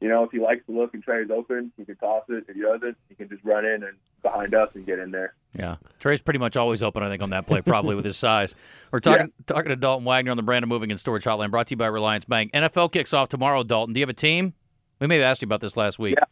you 0.00 0.08
know, 0.08 0.24
if 0.24 0.32
he 0.32 0.38
likes 0.38 0.60
the 0.66 0.72
look 0.72 0.92
and 0.92 1.02
Trey's 1.02 1.30
open, 1.30 1.72
he 1.76 1.84
can 1.84 1.96
toss 1.96 2.24
it. 2.28 2.44
If 2.48 2.56
he 2.56 2.62
doesn't, 2.62 2.96
he 3.08 3.14
can 3.14 3.28
just 3.28 3.42
run 3.44 3.64
in 3.64 3.84
and 3.84 3.96
behind 4.22 4.54
us 4.54 4.68
and 4.74 4.84
get 4.84 4.98
in 4.98 5.10
there. 5.10 5.34
Yeah, 5.56 5.76
Trey's 6.00 6.20
pretty 6.20 6.40
much 6.40 6.56
always 6.56 6.82
open. 6.82 7.02
I 7.02 7.08
think 7.08 7.22
on 7.22 7.30
that 7.30 7.46
play, 7.46 7.62
probably 7.62 7.94
with 7.94 8.04
his 8.04 8.16
size. 8.16 8.54
We're 8.90 9.00
talking 9.00 9.26
yeah. 9.26 9.44
talking 9.46 9.68
to 9.68 9.76
Dalton 9.76 10.04
Wagner 10.04 10.32
on 10.32 10.36
the 10.36 10.42
Brandon 10.42 10.68
Moving 10.68 10.90
and 10.90 10.98
Storage 10.98 11.24
Hotline, 11.24 11.50
brought 11.50 11.68
to 11.68 11.72
you 11.72 11.76
by 11.76 11.86
Relyance 11.86 12.24
Bank. 12.24 12.52
NFL 12.52 12.92
kicks 12.92 13.14
off 13.14 13.28
tomorrow. 13.28 13.62
Dalton, 13.62 13.94
do 13.94 14.00
you 14.00 14.02
have 14.02 14.10
a 14.10 14.14
team? 14.14 14.54
We 15.00 15.06
may 15.06 15.16
have 15.16 15.24
asked 15.24 15.42
you 15.42 15.46
about 15.46 15.60
this 15.60 15.76
last 15.76 15.98
week. 15.98 16.16
Yeah, 16.18 16.24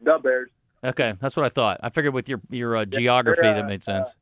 the 0.00 0.18
Bears. 0.22 0.50
Okay, 0.84 1.14
that's 1.20 1.36
what 1.36 1.44
I 1.44 1.48
thought. 1.48 1.80
I 1.82 1.90
figured 1.90 2.14
with 2.14 2.28
your 2.28 2.40
your 2.48 2.76
uh, 2.76 2.84
geography 2.84 3.42
that 3.42 3.66
made 3.66 3.82
sense. 3.82 4.08
Uh, 4.08 4.12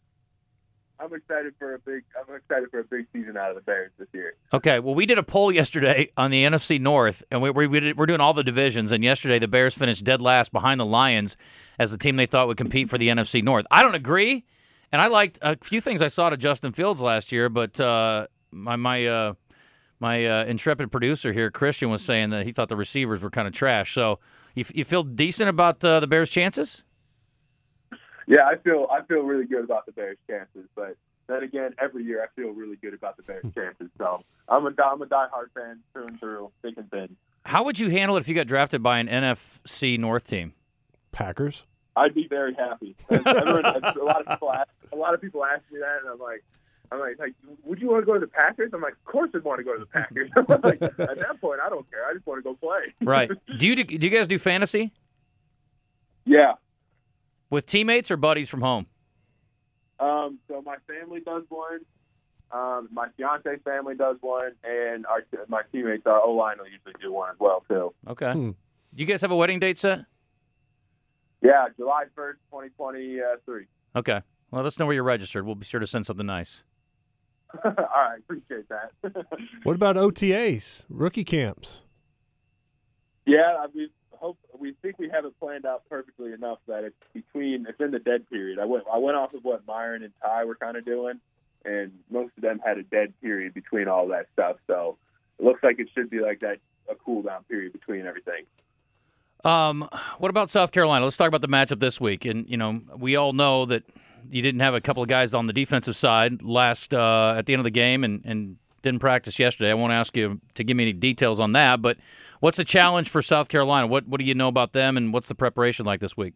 I'm 1.01 1.15
excited 1.15 1.55
for 1.59 1.75
a 1.75 1.79
big. 1.79 2.05
I'm 2.19 2.35
excited 2.35 2.71
for 2.71 2.81
a 2.81 2.85
big 2.85 3.07
season 3.13 3.37
out 3.37 3.51
of 3.51 3.57
the 3.57 3.63
Bears 3.63 3.91
this 3.99 4.09
year. 4.13 4.35
Okay, 4.53 4.79
well, 4.81 4.95
we 4.95 5.07
did 5.07 5.17
a 5.17 5.23
poll 5.23 5.51
yesterday 5.51 6.11
on 6.17 6.31
the 6.31 6.45
NFC 6.45 6.79
North, 6.79 7.25
and 7.31 7.41
we, 7.41 7.51
we, 7.51 7.67
we 7.67 7.93
we're 7.95 8.07
doing 8.07 8.21
all 8.21 8.35
the 8.35 8.45
divisions. 8.45 8.93
And 8.93 9.03
yesterday, 9.03 9.39
the 9.39 9.49
Bears 9.49 9.75
finished 9.75 10.05
dead 10.05 10.21
last 10.21 10.53
behind 10.53 10.79
the 10.79 10.87
Lions 10.87 11.37
as 11.79 11.91
the 11.91 11.99
team 11.99 12.17
they 12.17 12.27
thought 12.27 12.49
would 12.49 12.59
compete 12.59 12.91
for 12.91 12.99
the 12.99 13.09
NFC 13.09 13.43
North. 13.43 13.67
I 13.71 13.83
don't 13.83 13.95
agree, 13.95 14.45
and 14.93 15.01
I 15.01 15.07
liked 15.07 15.39
a 15.41 15.57
few 15.63 15.81
things 15.81 16.03
I 16.03 16.09
saw 16.09 16.29
to 16.29 16.37
Justin 16.37 16.73
Fields 16.73 17.01
last 17.01 17.33
year, 17.33 17.49
but 17.49 17.81
uh, 17.81 18.27
my 18.51 18.77
my 18.77 19.07
uh, 19.07 19.35
my 20.01 20.27
uh, 20.27 20.45
intrepid 20.45 20.93
producer 20.93 21.33
here, 21.33 21.51
Christian, 21.51 21.91
was 21.91 22.03
saying 22.03 22.31
that 22.31 22.45
he 22.45 22.53
thought 22.53 22.69
the 22.69 22.77
receivers 22.77 23.23
were 23.23 23.31
kind 23.31 23.49
of 23.49 23.55
trash. 23.55 23.95
So, 23.95 24.19
you, 24.55 24.65
you 24.75 24.85
feel 24.85 25.03
decent 25.03 25.49
about 25.49 25.85
uh, 25.85 26.01
the 26.01 26.07
Bears' 26.07 26.31
chances? 26.31 26.85
Yeah, 28.27 28.45
I 28.47 28.57
feel 28.57 28.87
I 28.91 29.03
feel 29.03 29.23
really 29.23 29.47
good 29.47 29.65
about 29.65 29.87
the 29.87 29.93
Bears' 29.93 30.19
chances, 30.29 30.69
but 30.75 30.97
then 31.27 31.43
again, 31.43 31.75
every 31.79 32.05
year 32.05 32.23
I 32.23 32.27
feel 32.41 32.51
really 32.51 32.77
good 32.77 32.95
about 32.95 33.17
the 33.17 33.23
Bears' 33.23 33.45
chances. 33.55 33.89
So 33.99 34.23
I'm 34.49 34.67
a 34.67 34.71
I'm 34.85 35.03
a 35.03 35.07
diehard 35.07 35.51
fan 35.55 35.81
through 35.93 36.07
and 36.09 36.21
through, 36.21 36.51
thick 36.63 36.75
and 36.77 36.91
thin. 36.91 37.17
How 37.45 37.65
would 37.65 37.79
you 37.79 37.89
handle 37.89 38.17
it 38.17 38.21
if 38.21 38.29
you 38.29 38.35
got 38.35 38.47
drafted 38.47 38.83
by 38.83 38.99
an 38.99 39.09
NFC 39.09 39.99
North 39.99 40.27
team? 40.27 40.55
Packers. 41.13 41.65
I'd 41.97 42.15
be 42.15 42.27
very 42.29 42.55
happy. 42.55 42.95
Everyone, 43.11 43.65
a 43.67 44.05
lot 44.05 44.21
of 44.27 44.27
people 44.29 44.53
ask, 44.53 44.69
a 44.93 44.97
lot 44.97 45.15
of 45.15 45.21
people 45.21 45.45
ask 45.45 45.63
me 45.73 45.81
that, 45.81 45.99
and 46.03 46.09
I'm 46.11 46.19
like, 46.21 46.45
I'm 46.93 47.01
like, 47.01 47.19
like, 47.19 47.35
would 47.65 47.81
you 47.81 47.89
want 47.89 48.03
to 48.03 48.07
go 48.07 48.15
to 48.15 48.21
the 48.21 48.27
Packers? 48.27 48.71
I'm 48.73 48.81
like, 48.81 48.95
of 48.95 49.05
course 49.05 49.31
I'd 49.35 49.45
want 49.45 49.59
to 49.59 49.65
go 49.65 49.75
to 49.75 49.81
the 49.81 49.87
Packers. 49.87 50.31
like, 50.63 50.83
at 50.83 50.97
that 50.97 51.41
point, 51.41 51.61
I 51.65 51.69
don't 51.69 51.89
care. 51.91 52.07
I 52.07 52.15
just 52.15 52.27
want 52.27 52.39
to 52.39 52.43
go 52.43 52.55
play. 52.55 52.95
right. 53.03 53.31
Do 53.59 53.67
you 53.67 53.77
do 53.85 54.07
you 54.07 54.11
guys 54.11 54.29
do 54.29 54.39
fantasy? 54.39 54.93
Yeah, 56.25 56.53
with 57.51 57.67
teammates 57.67 58.11
or 58.11 58.17
buddies 58.17 58.49
from 58.49 58.63
home? 58.63 58.87
Um, 59.99 60.39
so 60.49 60.63
my 60.63 60.77
family 60.87 61.21
does 61.21 61.43
one. 61.49 61.81
Um, 62.53 62.89
my 62.91 63.09
fiance 63.17 63.49
family 63.65 63.95
does 63.95 64.17
one, 64.21 64.53
and 64.65 65.07
our 65.07 65.23
my 65.49 65.63
teammates, 65.71 66.07
our 66.07 66.21
O 66.21 66.33
line, 66.33 66.57
will 66.59 66.67
usually 66.67 66.95
do 67.01 67.13
one 67.13 67.31
as 67.31 67.37
well 67.39 67.65
too. 67.69 67.95
Okay. 68.09 68.33
Hmm. 68.33 68.51
You 68.95 69.07
guys 69.07 69.21
have 69.21 69.31
a 69.31 69.37
wedding 69.37 69.61
date 69.61 69.79
set? 69.79 70.01
Yeah, 71.43 71.67
July 71.77 72.05
first, 72.15 72.41
twenty 72.51 72.71
twenty 72.71 73.19
three. 73.45 73.67
Okay. 73.95 74.21
Well, 74.51 74.63
let 74.63 74.67
us 74.67 74.79
know 74.79 74.87
where 74.87 74.95
you're 74.95 75.05
registered. 75.05 75.47
We'll 75.47 75.55
be 75.55 75.65
sure 75.65 75.81
to 75.81 75.87
send 75.87 76.07
something 76.07 76.27
nice. 76.27 76.65
All 77.65 77.73
right, 77.75 78.19
appreciate 78.19 78.69
that. 78.69 78.91
what 79.63 79.75
about 79.77 79.97
OTAs, 79.97 80.85
rookie 80.89 81.25
camps? 81.25 81.83
Yeah, 83.27 83.57
I 83.61 83.67
mean, 83.75 83.91
hope 84.21 84.39
we 84.59 84.75
think 84.83 84.99
we 84.99 85.09
have 85.09 85.25
it 85.25 85.39
planned 85.41 85.67
out 85.67 85.83
perfectly 85.89 86.33
enough 86.33 86.59
that 86.69 86.85
it's 86.85 86.97
between 87.15 87.67
it's 87.69 87.81
in 87.81 87.91
the 87.91 87.99
dead 87.99 88.29
period. 88.29 88.59
I 88.59 88.67
went 88.67 88.85
I 88.93 88.99
went 88.99 89.17
off 89.17 89.35
of 89.35 89.43
what 89.43 89.67
Myron 89.67 90.03
and 90.03 90.13
Ty 90.23 90.45
were 90.45 90.55
kind 90.55 90.77
of 90.77 90.85
doing, 90.85 91.21
and 91.65 91.93
most 92.11 92.33
of 92.37 92.43
them 92.43 92.61
had 92.65 92.79
a 92.79 92.83
dead 92.83 93.15
period 93.21 93.55
between 93.55 93.89
all 93.89 94.09
that 94.09 94.27
stuff. 94.33 94.57
So 94.67 94.99
it 95.39 95.45
looks 95.45 95.63
like 95.63 95.79
it 95.79 95.89
should 95.95 96.11
be 96.11 96.21
like 96.21 96.41
that 96.41 96.59
a 96.91 96.95
cool 96.95 97.23
down 97.23 97.45
period 97.45 97.73
between 97.73 98.07
everything. 98.07 98.45
Um, 99.43 99.89
what 100.19 100.29
about 100.29 100.51
South 100.51 100.71
Carolina? 100.71 101.05
Let's 101.05 101.17
talk 101.17 101.29
about 101.29 101.41
the 101.41 101.49
matchup 101.49 101.81
this 101.81 102.01
week. 102.01 102.25
And 102.27 102.49
you 102.49 102.57
know, 102.57 102.83
we 102.97 103.17
all 103.17 103.33
know 103.33 103.65
that 103.67 103.85
you 104.31 104.43
didn't 104.43 104.61
have 104.61 104.75
a 104.75 104.81
couple 104.81 105.03
of 105.03 105.09
guys 105.09 105.33
on 105.33 105.47
the 105.47 105.53
defensive 105.53 105.97
side 105.97 106.43
last 106.43 106.93
uh, 106.93 107.35
at 107.37 107.47
the 107.47 107.55
end 107.55 107.61
of 107.61 107.65
the 107.65 107.71
game, 107.71 108.05
and 108.05 108.23
and 108.25 108.57
didn't 108.83 109.01
practice 109.01 109.39
yesterday. 109.39 109.71
I 109.71 109.75
won't 109.75 109.93
ask 109.93 110.17
you 110.17 110.41
to 110.55 110.65
give 110.65 110.77
me 110.77 110.85
any 110.85 110.93
details 110.93 111.41
on 111.41 111.53
that, 111.53 111.83
but 111.83 111.97
what's 112.41 112.57
the 112.57 112.65
challenge 112.65 113.09
for 113.09 113.23
South 113.23 113.49
Carolina? 113.49 113.87
What 113.87 114.07
what 114.09 114.21
do 114.21 114.27
you 114.27 114.35
know 114.35 114.49
about 114.49 114.73
them, 114.73 114.97
and 114.97 115.13
what's 115.13 115.29
the 115.29 115.35
preparation 115.35 115.87
like 115.87 116.01
this 116.01 116.17
week? 116.17 116.35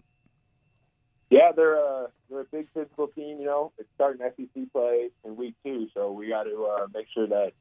Yeah, 1.31 1.53
they're 1.55 1.79
a 1.79 2.09
they're 2.31 2.41
a 2.41 2.45
big 2.45 2.69
physical 2.75 3.09
team. 3.09 3.39
You 3.41 3.47
know, 3.47 3.73
it's 3.79 3.89
starting 3.95 4.21
SEC 4.37 4.73
play 4.73 5.11
in 5.25 5.37
week 5.37 5.55
two, 5.65 5.89
so 5.95 6.13
we 6.13 6.29
got 6.29 6.45
to 6.45 6.65
uh, 6.65 6.87
make 6.95 7.07
sure 7.13 7.27
that 7.27 7.53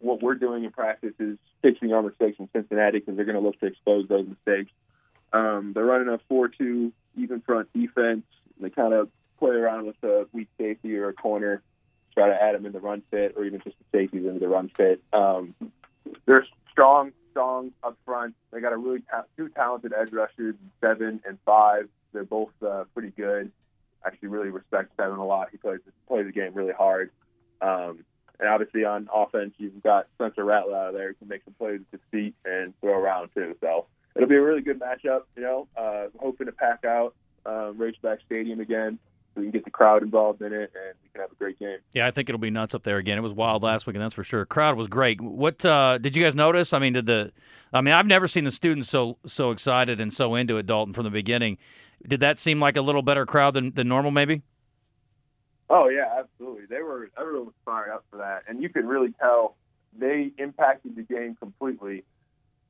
what 0.00 0.22
we're 0.22 0.34
doing 0.34 0.64
in 0.64 0.70
practice 0.72 1.14
is 1.18 1.38
fixing 1.62 1.92
our 1.92 2.02
mistakes 2.02 2.36
in 2.40 2.48
Cincinnati 2.52 2.98
because 2.98 3.16
they're 3.16 3.24
going 3.24 3.40
to 3.40 3.42
look 3.42 3.58
to 3.60 3.66
expose 3.66 4.08
those 4.08 4.26
mistakes. 4.26 4.70
Um, 5.32 5.72
they're 5.74 5.84
running 5.84 6.08
a 6.08 6.18
four-two 6.28 6.92
even 7.16 7.40
front 7.40 7.72
defense. 7.72 8.24
They 8.60 8.70
kind 8.70 8.92
of 8.92 9.08
play 9.38 9.50
around 9.50 9.86
with 9.86 9.96
a 10.02 10.26
weak 10.32 10.48
safety 10.58 10.96
or 10.96 11.08
a 11.08 11.12
corner 11.12 11.62
try 12.14 12.28
to 12.28 12.42
add 12.42 12.54
them 12.54 12.66
in 12.66 12.72
the 12.72 12.80
run 12.80 13.02
fit 13.10 13.34
or 13.36 13.44
even 13.44 13.60
just 13.60 13.76
the 13.78 13.98
safeties 13.98 14.26
into 14.26 14.40
the 14.40 14.48
run 14.48 14.70
fit. 14.76 15.02
Um, 15.12 15.54
they're 16.26 16.46
strong, 16.70 17.12
strong 17.30 17.72
up 17.82 17.96
front. 18.04 18.34
They 18.52 18.60
got 18.60 18.72
a 18.72 18.76
really 18.76 19.02
ta- 19.10 19.24
two 19.36 19.48
talented 19.50 19.92
edge 19.92 20.12
rushers, 20.12 20.54
seven 20.80 21.20
and 21.26 21.38
five. 21.44 21.88
They're 22.12 22.24
both 22.24 22.52
uh, 22.66 22.84
pretty 22.94 23.10
good. 23.10 23.50
Actually, 24.04 24.28
really 24.28 24.50
respect 24.50 24.90
Seven 24.96 25.18
a 25.18 25.24
lot. 25.24 25.48
He 25.52 25.58
plays 25.58 25.78
plays 26.08 26.26
the 26.26 26.32
game 26.32 26.52
really 26.54 26.72
hard. 26.72 27.10
Um, 27.60 28.04
and 28.40 28.48
obviously 28.48 28.84
on 28.84 29.08
offense, 29.14 29.54
you've 29.58 29.82
got 29.84 30.08
Spencer 30.16 30.44
Rattler 30.44 30.76
out 30.76 30.88
of 30.88 30.94
there 30.94 31.08
who 31.08 31.14
can 31.14 31.28
make 31.28 31.44
some 31.44 31.54
plays 31.54 31.78
with 31.78 32.00
his 32.00 32.00
feet 32.10 32.34
and 32.44 32.74
throw 32.80 32.94
around 32.98 33.30
too. 33.34 33.56
So 33.60 33.86
it'll 34.16 34.28
be 34.28 34.34
a 34.34 34.42
really 34.42 34.62
good 34.62 34.80
matchup. 34.80 35.22
You 35.36 35.42
know, 35.42 35.68
uh, 35.76 36.06
hoping 36.18 36.46
to 36.46 36.52
pack 36.52 36.84
out 36.84 37.14
um, 37.46 37.78
Razorback 37.78 38.18
Stadium 38.26 38.58
again 38.60 38.98
we 39.34 39.42
can 39.42 39.50
get 39.50 39.64
the 39.64 39.70
crowd 39.70 40.02
involved 40.02 40.42
in 40.42 40.52
it 40.52 40.72
and 40.74 40.94
we 41.02 41.08
can 41.12 41.20
have 41.20 41.32
a 41.32 41.34
great 41.36 41.58
game. 41.58 41.78
Yeah, 41.92 42.06
I 42.06 42.10
think 42.10 42.28
it'll 42.28 42.38
be 42.38 42.50
nuts 42.50 42.74
up 42.74 42.82
there 42.82 42.98
again. 42.98 43.18
It 43.18 43.22
was 43.22 43.32
wild 43.32 43.62
last 43.62 43.86
week, 43.86 43.96
and 43.96 44.02
that's 44.02 44.14
for 44.14 44.24
sure. 44.24 44.44
Crowd 44.44 44.76
was 44.76 44.88
great. 44.88 45.20
What 45.20 45.64
uh, 45.64 45.98
did 45.98 46.16
you 46.16 46.22
guys 46.22 46.34
notice? 46.34 46.72
I 46.72 46.78
mean, 46.78 46.92
did 46.92 47.06
the? 47.06 47.32
I 47.72 47.80
mean, 47.80 47.94
I've 47.94 48.06
never 48.06 48.28
seen 48.28 48.44
the 48.44 48.50
students 48.50 48.88
so 48.88 49.18
so 49.26 49.50
excited 49.50 50.00
and 50.00 50.12
so 50.12 50.34
into 50.34 50.58
it, 50.58 50.66
Dalton, 50.66 50.92
from 50.92 51.04
the 51.04 51.10
beginning. 51.10 51.58
Did 52.06 52.20
that 52.20 52.38
seem 52.38 52.60
like 52.60 52.76
a 52.76 52.82
little 52.82 53.02
better 53.02 53.24
crowd 53.24 53.54
than, 53.54 53.72
than 53.72 53.88
normal, 53.88 54.10
maybe? 54.10 54.42
Oh 55.70 55.88
yeah, 55.88 56.18
absolutely. 56.18 56.66
They 56.68 56.82
were 56.82 57.10
everyone 57.18 57.46
was 57.46 57.54
fired 57.64 57.90
up 57.90 58.04
for 58.10 58.18
that, 58.18 58.42
and 58.48 58.62
you 58.62 58.68
could 58.68 58.84
really 58.84 59.14
tell 59.20 59.56
they 59.98 60.32
impacted 60.38 60.96
the 60.96 61.02
game 61.02 61.36
completely 61.36 62.04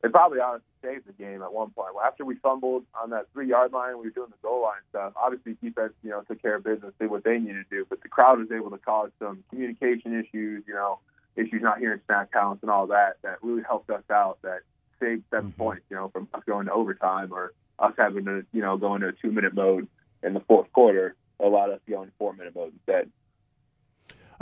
they 0.03 0.09
probably 0.09 0.41
honestly 0.41 0.67
saved 0.83 1.07
the 1.07 1.13
game 1.13 1.43
at 1.43 1.53
one 1.53 1.71
point. 1.71 1.95
Well, 1.95 2.05
after 2.05 2.25
we 2.25 2.35
fumbled 2.37 2.85
on 3.01 3.11
that 3.11 3.27
three 3.33 3.49
yard 3.49 3.73
line, 3.73 3.99
we 3.99 4.05
were 4.05 4.11
doing 4.11 4.31
the 4.31 4.49
goal 4.49 4.63
line 4.63 4.81
stuff. 4.91 5.13
Obviously, 5.17 5.57
defense, 5.63 5.93
you 6.03 6.11
know, 6.11 6.23
took 6.23 6.43
care 6.43 6.57
of 6.57 6.65
business, 6.65 6.93
did 7.01 7.09
what 7.09 7.23
they 7.23 7.39
needed 7.39 7.65
to 7.71 7.77
do, 7.77 7.87
but 7.89 8.03
the 8.03 8.09
crowd 8.09 8.39
was 8.41 8.51
able 8.51 8.71
to 8.71 8.79
cause 8.79 9.11
some 9.21 9.45
communication 9.51 10.19
issues, 10.19 10.65
you 10.67 10.75
know, 10.75 10.99
issues 11.37 11.63
not 11.63 11.79
hearing 11.79 12.01
snap 12.07 12.33
counts 12.33 12.63
and 12.63 12.71
all 12.71 12.89
that. 12.89 13.17
That 13.23 13.43
really 13.43 13.63
helped 13.63 13.91
us 13.91 14.03
out. 14.11 14.39
That 14.43 14.61
saved 15.01 15.23
7 15.31 15.51
mm-hmm. 15.51 15.59
points, 15.59 15.85
you 15.89 15.97
know, 15.97 16.09
from 16.09 16.29
us 16.35 16.43
going 16.47 16.67
to 16.67 16.73
overtime 16.73 17.33
or 17.33 17.53
us 17.79 17.95
having 17.97 18.25
to, 18.25 18.45
you 18.53 18.61
know, 18.61 18.77
go 18.77 18.97
into 18.97 19.09
a 19.09 19.13
two 19.13 19.31
minute 19.31 19.55
mode 19.55 19.87
in 20.23 20.35
the 20.35 20.41
fourth 20.41 20.73
quarter. 20.73 21.15
Allowed 21.39 21.71
us 21.71 21.81
to 21.87 21.93
go 21.93 22.03
into 22.03 22.13
four 22.19 22.33
minute 22.35 22.55
mode 22.55 22.73
instead. 22.73 23.11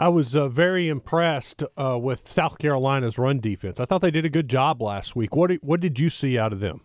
I 0.01 0.09
was 0.09 0.35
uh, 0.35 0.49
very 0.49 0.89
impressed 0.89 1.63
uh, 1.77 1.99
with 1.99 2.27
South 2.27 2.57
Carolina's 2.57 3.19
run 3.19 3.39
defense. 3.39 3.79
I 3.79 3.85
thought 3.85 4.01
they 4.01 4.11
did 4.11 4.25
a 4.25 4.31
good 4.31 4.49
job 4.49 4.81
last 4.81 5.15
week. 5.15 5.37
What 5.37 5.49
did, 5.49 5.61
what 5.63 5.81
did 5.81 6.01
you 6.01 6.09
see 6.09 6.39
out 6.39 6.55
of 6.55 6.61
them? 6.61 6.81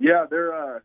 Yeah, 0.00 0.26
they're 0.28 0.52
uh, 0.52 0.80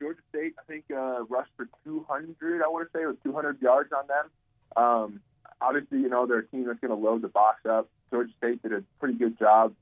Georgia 0.00 0.22
State. 0.30 0.54
I 0.58 0.62
think 0.66 0.86
uh, 0.90 1.24
rushed 1.24 1.50
for 1.54 1.68
200. 1.84 2.62
I 2.62 2.68
want 2.68 2.90
to 2.90 2.98
say 2.98 3.02
it 3.02 3.06
was 3.06 3.16
200 3.24 3.60
yards 3.60 3.90
on 3.92 4.06
them. 4.06 4.82
Um, 4.82 5.20
obviously, 5.60 5.98
you 5.98 6.08
know 6.08 6.26
they're 6.26 6.38
a 6.38 6.46
team 6.46 6.64
that's 6.64 6.80
going 6.80 6.98
to 6.98 7.06
load 7.06 7.20
the 7.20 7.28
box 7.28 7.66
up. 7.68 7.90
Georgia 8.10 8.32
State 8.38 8.62
did 8.62 8.72
a 8.72 8.82
pretty 9.00 9.18
good 9.18 9.38
job, 9.38 9.74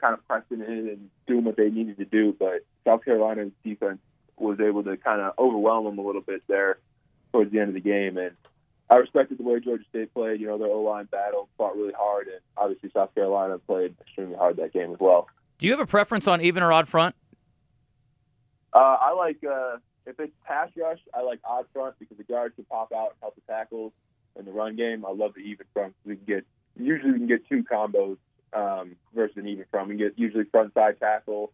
kind 0.00 0.14
of 0.14 0.26
pressing 0.26 0.62
in 0.62 0.88
and 0.88 1.10
doing 1.26 1.44
what 1.44 1.58
they 1.58 1.68
needed 1.68 1.98
to 1.98 2.06
do. 2.06 2.34
But 2.38 2.64
South 2.86 3.04
Carolina's 3.04 3.52
defense 3.62 3.98
was 4.38 4.60
able 4.60 4.82
to 4.84 4.96
kind 4.96 5.20
of 5.20 5.34
overwhelm 5.38 5.84
them 5.84 5.98
a 5.98 6.02
little 6.02 6.22
bit 6.22 6.42
there 6.48 6.78
towards 7.32 7.52
the 7.52 7.58
end 7.58 7.68
of 7.68 7.74
the 7.74 7.80
game, 7.80 8.16
and 8.16 8.34
I 8.88 8.96
respected 8.96 9.38
the 9.38 9.42
way 9.42 9.58
Georgia 9.60 9.84
State 9.88 10.14
played. 10.14 10.40
You 10.40 10.46
know, 10.46 10.58
their 10.58 10.68
O 10.68 10.80
line 10.82 11.06
battle, 11.06 11.48
fought 11.58 11.76
really 11.76 11.92
hard, 11.92 12.28
and 12.28 12.40
obviously 12.56 12.90
South 12.94 13.14
Carolina 13.14 13.58
played 13.58 13.96
extremely 14.00 14.36
hard 14.36 14.56
that 14.56 14.72
game 14.72 14.92
as 14.92 15.00
well. 15.00 15.28
Do 15.58 15.66
you 15.66 15.72
have 15.72 15.80
a 15.80 15.86
preference 15.86 16.28
on 16.28 16.40
even 16.40 16.62
or 16.62 16.72
odd 16.72 16.88
front? 16.88 17.14
Uh, 18.72 18.96
I 19.00 19.12
like 19.12 19.42
uh, 19.42 19.78
if 20.06 20.20
it's 20.20 20.32
pass 20.44 20.68
rush, 20.76 21.00
I 21.14 21.22
like 21.22 21.40
odd 21.44 21.66
front 21.72 21.98
because 21.98 22.16
the 22.16 22.24
guards 22.24 22.54
can 22.54 22.64
pop 22.64 22.92
out 22.92 23.10
and 23.10 23.16
help 23.20 23.34
the 23.34 23.40
tackles. 23.48 23.92
In 24.38 24.44
the 24.44 24.52
run 24.52 24.76
game, 24.76 25.04
I 25.06 25.12
love 25.12 25.32
the 25.34 25.40
even 25.40 25.64
front. 25.72 25.94
We 26.04 26.16
can 26.16 26.24
get 26.26 26.46
usually 26.78 27.12
we 27.12 27.18
can 27.18 27.26
get 27.26 27.48
two 27.48 27.64
combos 27.64 28.18
um, 28.52 28.96
versus 29.14 29.36
an 29.38 29.48
even 29.48 29.64
front. 29.70 29.88
We 29.88 29.96
can 29.96 30.08
get 30.08 30.18
usually 30.18 30.44
front 30.44 30.74
side 30.74 31.00
tackle 31.00 31.52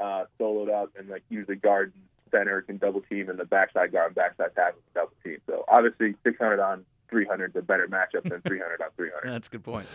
uh, 0.00 0.24
soloed 0.38 0.70
up 0.70 0.90
and 0.98 1.08
like 1.08 1.22
usually 1.28 1.56
guard 1.56 1.92
center 2.30 2.62
can 2.62 2.78
double 2.78 3.00
team 3.02 3.28
and 3.28 3.38
the 3.38 3.44
backside 3.44 3.92
guard 3.92 4.08
and 4.08 4.14
backside 4.14 4.54
tackle 4.54 4.80
can 4.92 5.02
double 5.02 5.12
team. 5.24 5.38
So 5.46 5.64
obviously 5.68 6.14
600 6.24 6.60
on 6.60 6.84
300 7.10 7.50
is 7.50 7.56
a 7.56 7.62
better 7.62 7.88
matchup 7.88 8.28
than 8.28 8.40
300 8.42 8.82
on 8.82 8.88
300. 8.96 9.20
That's 9.32 9.48
a 9.48 9.50
good 9.50 9.64
point. 9.64 9.86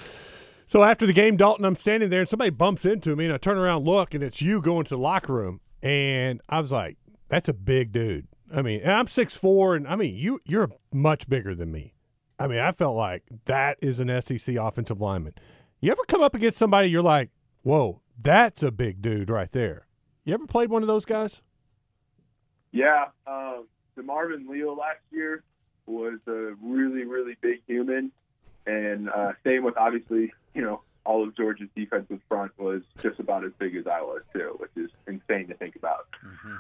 So 0.68 0.84
after 0.84 1.06
the 1.06 1.14
game, 1.14 1.38
Dalton, 1.38 1.66
I'm 1.66 1.76
standing 1.76 2.10
there 2.10 2.22
and 2.22 2.30
somebody 2.30 2.50
bumps 2.50 2.86
into 2.86 3.16
me 3.16 3.26
and 3.26 3.34
I 3.34 3.38
turn 3.38 3.58
around, 3.58 3.86
look, 3.86 4.14
and 4.14 4.24
it's 4.24 4.42
you 4.42 4.62
going 4.62 4.86
to 4.86 4.90
the 4.90 4.98
locker 4.98 5.34
room. 5.34 5.62
And 5.82 6.42
I 6.50 6.60
was 6.60 6.72
like, 6.72 6.98
that's 7.30 7.50
a 7.50 7.54
big 7.54 7.92
dude. 7.92 8.28
I 8.54 8.62
mean, 8.62 8.82
and 8.82 8.92
I'm 8.92 9.08
six 9.08 9.36
four, 9.36 9.76
and 9.76 9.88
I 9.88 9.96
mean, 9.96 10.16
you 10.16 10.40
you're 10.46 10.70
much 10.94 11.28
bigger 11.28 11.56
than 11.56 11.72
me. 11.72 11.96
I 12.40 12.48
mean, 12.48 12.60
I 12.60 12.72
felt 12.72 12.96
like 12.96 13.24
that 13.46 13.78
is 13.82 14.00
an 14.00 14.22
SEC 14.22 14.56
offensive 14.56 15.02
lineman. 15.02 15.34
You 15.80 15.92
ever 15.92 16.04
come 16.08 16.22
up 16.22 16.36
against 16.36 16.58
somebody 16.58 16.90
you're 16.90 17.02
like, 17.02 17.30
whoa, 17.64 18.02
that's 18.22 18.62
a 18.62 18.72
big 18.72 19.02
dude 19.02 19.30
right 19.30 19.52
there. 19.52 19.88
You 20.24 20.34
ever 20.34 20.46
played 20.46 20.70
one 20.70 20.84
of 20.84 20.88
those 20.88 21.06
guys? 21.06 21.42
Yeah, 22.74 23.06
um, 23.28 23.68
DeMarvin 23.98 24.50
Leal 24.50 24.76
last 24.76 25.00
year 25.12 25.44
was 25.86 26.20
a 26.28 26.56
really, 26.62 27.06
really 27.06 27.38
big 27.40 27.62
human, 27.68 28.12
and 28.66 29.10
uh, 29.10 29.34
same 29.46 29.64
with 29.64 29.78
obviously, 29.78 30.34
you 30.56 30.62
know, 30.64 30.82
all 31.06 31.24
of 31.24 31.36
Georgia's 31.38 31.70
defensive 31.76 32.20
front 32.28 32.52
was 32.58 32.82
just 33.02 33.20
about 33.20 33.46
as 33.46 33.52
big 33.60 33.76
as 33.76 33.86
I 33.86 34.02
was 34.02 34.22
too, 34.34 34.56
which 34.58 34.72
is 34.76 34.90
insane 35.08 35.48
to 35.50 35.54
think 35.54 35.76
about. 35.76 36.08
Mm-hmm. 36.26 36.56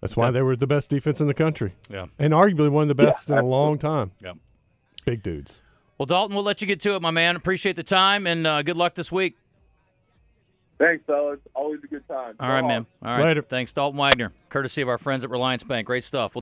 That's 0.00 0.16
why 0.16 0.30
they 0.30 0.42
were 0.42 0.56
the 0.56 0.66
best 0.66 0.90
defense 0.90 1.20
in 1.20 1.26
the 1.26 1.34
country. 1.34 1.74
Yeah, 1.90 2.06
and 2.18 2.32
arguably 2.32 2.70
one 2.70 2.82
of 2.82 2.88
the 2.88 2.94
best 2.94 3.28
yeah, 3.28 3.38
in 3.38 3.44
a 3.44 3.48
long 3.48 3.78
time. 3.78 4.12
Yeah, 4.22 4.34
big 5.04 5.22
dudes. 5.24 5.60
Well, 5.98 6.06
Dalton, 6.06 6.34
we'll 6.34 6.44
let 6.44 6.62
you 6.62 6.66
get 6.66 6.80
to 6.82 6.94
it, 6.94 7.02
my 7.02 7.10
man. 7.10 7.36
Appreciate 7.36 7.76
the 7.76 7.82
time 7.82 8.26
and 8.26 8.46
uh, 8.46 8.62
good 8.62 8.76
luck 8.76 8.94
this 8.94 9.12
week. 9.12 9.36
Thanks, 10.80 11.04
fellas. 11.06 11.38
Always 11.54 11.80
a 11.84 11.86
good 11.86 12.08
time. 12.08 12.36
All 12.40 12.48
right, 12.48 12.64
man. 12.64 12.86
All 13.02 13.18
right. 13.18 13.26
Later. 13.26 13.42
Thanks, 13.42 13.70
Dalton 13.74 13.98
Wagner, 13.98 14.32
courtesy 14.48 14.80
of 14.80 14.88
our 14.88 14.96
friends 14.96 15.22
at 15.24 15.30
Relyance 15.30 15.62
Bank. 15.62 15.86
Great 15.86 16.04
stuff. 16.04 16.34
We'll 16.34 16.38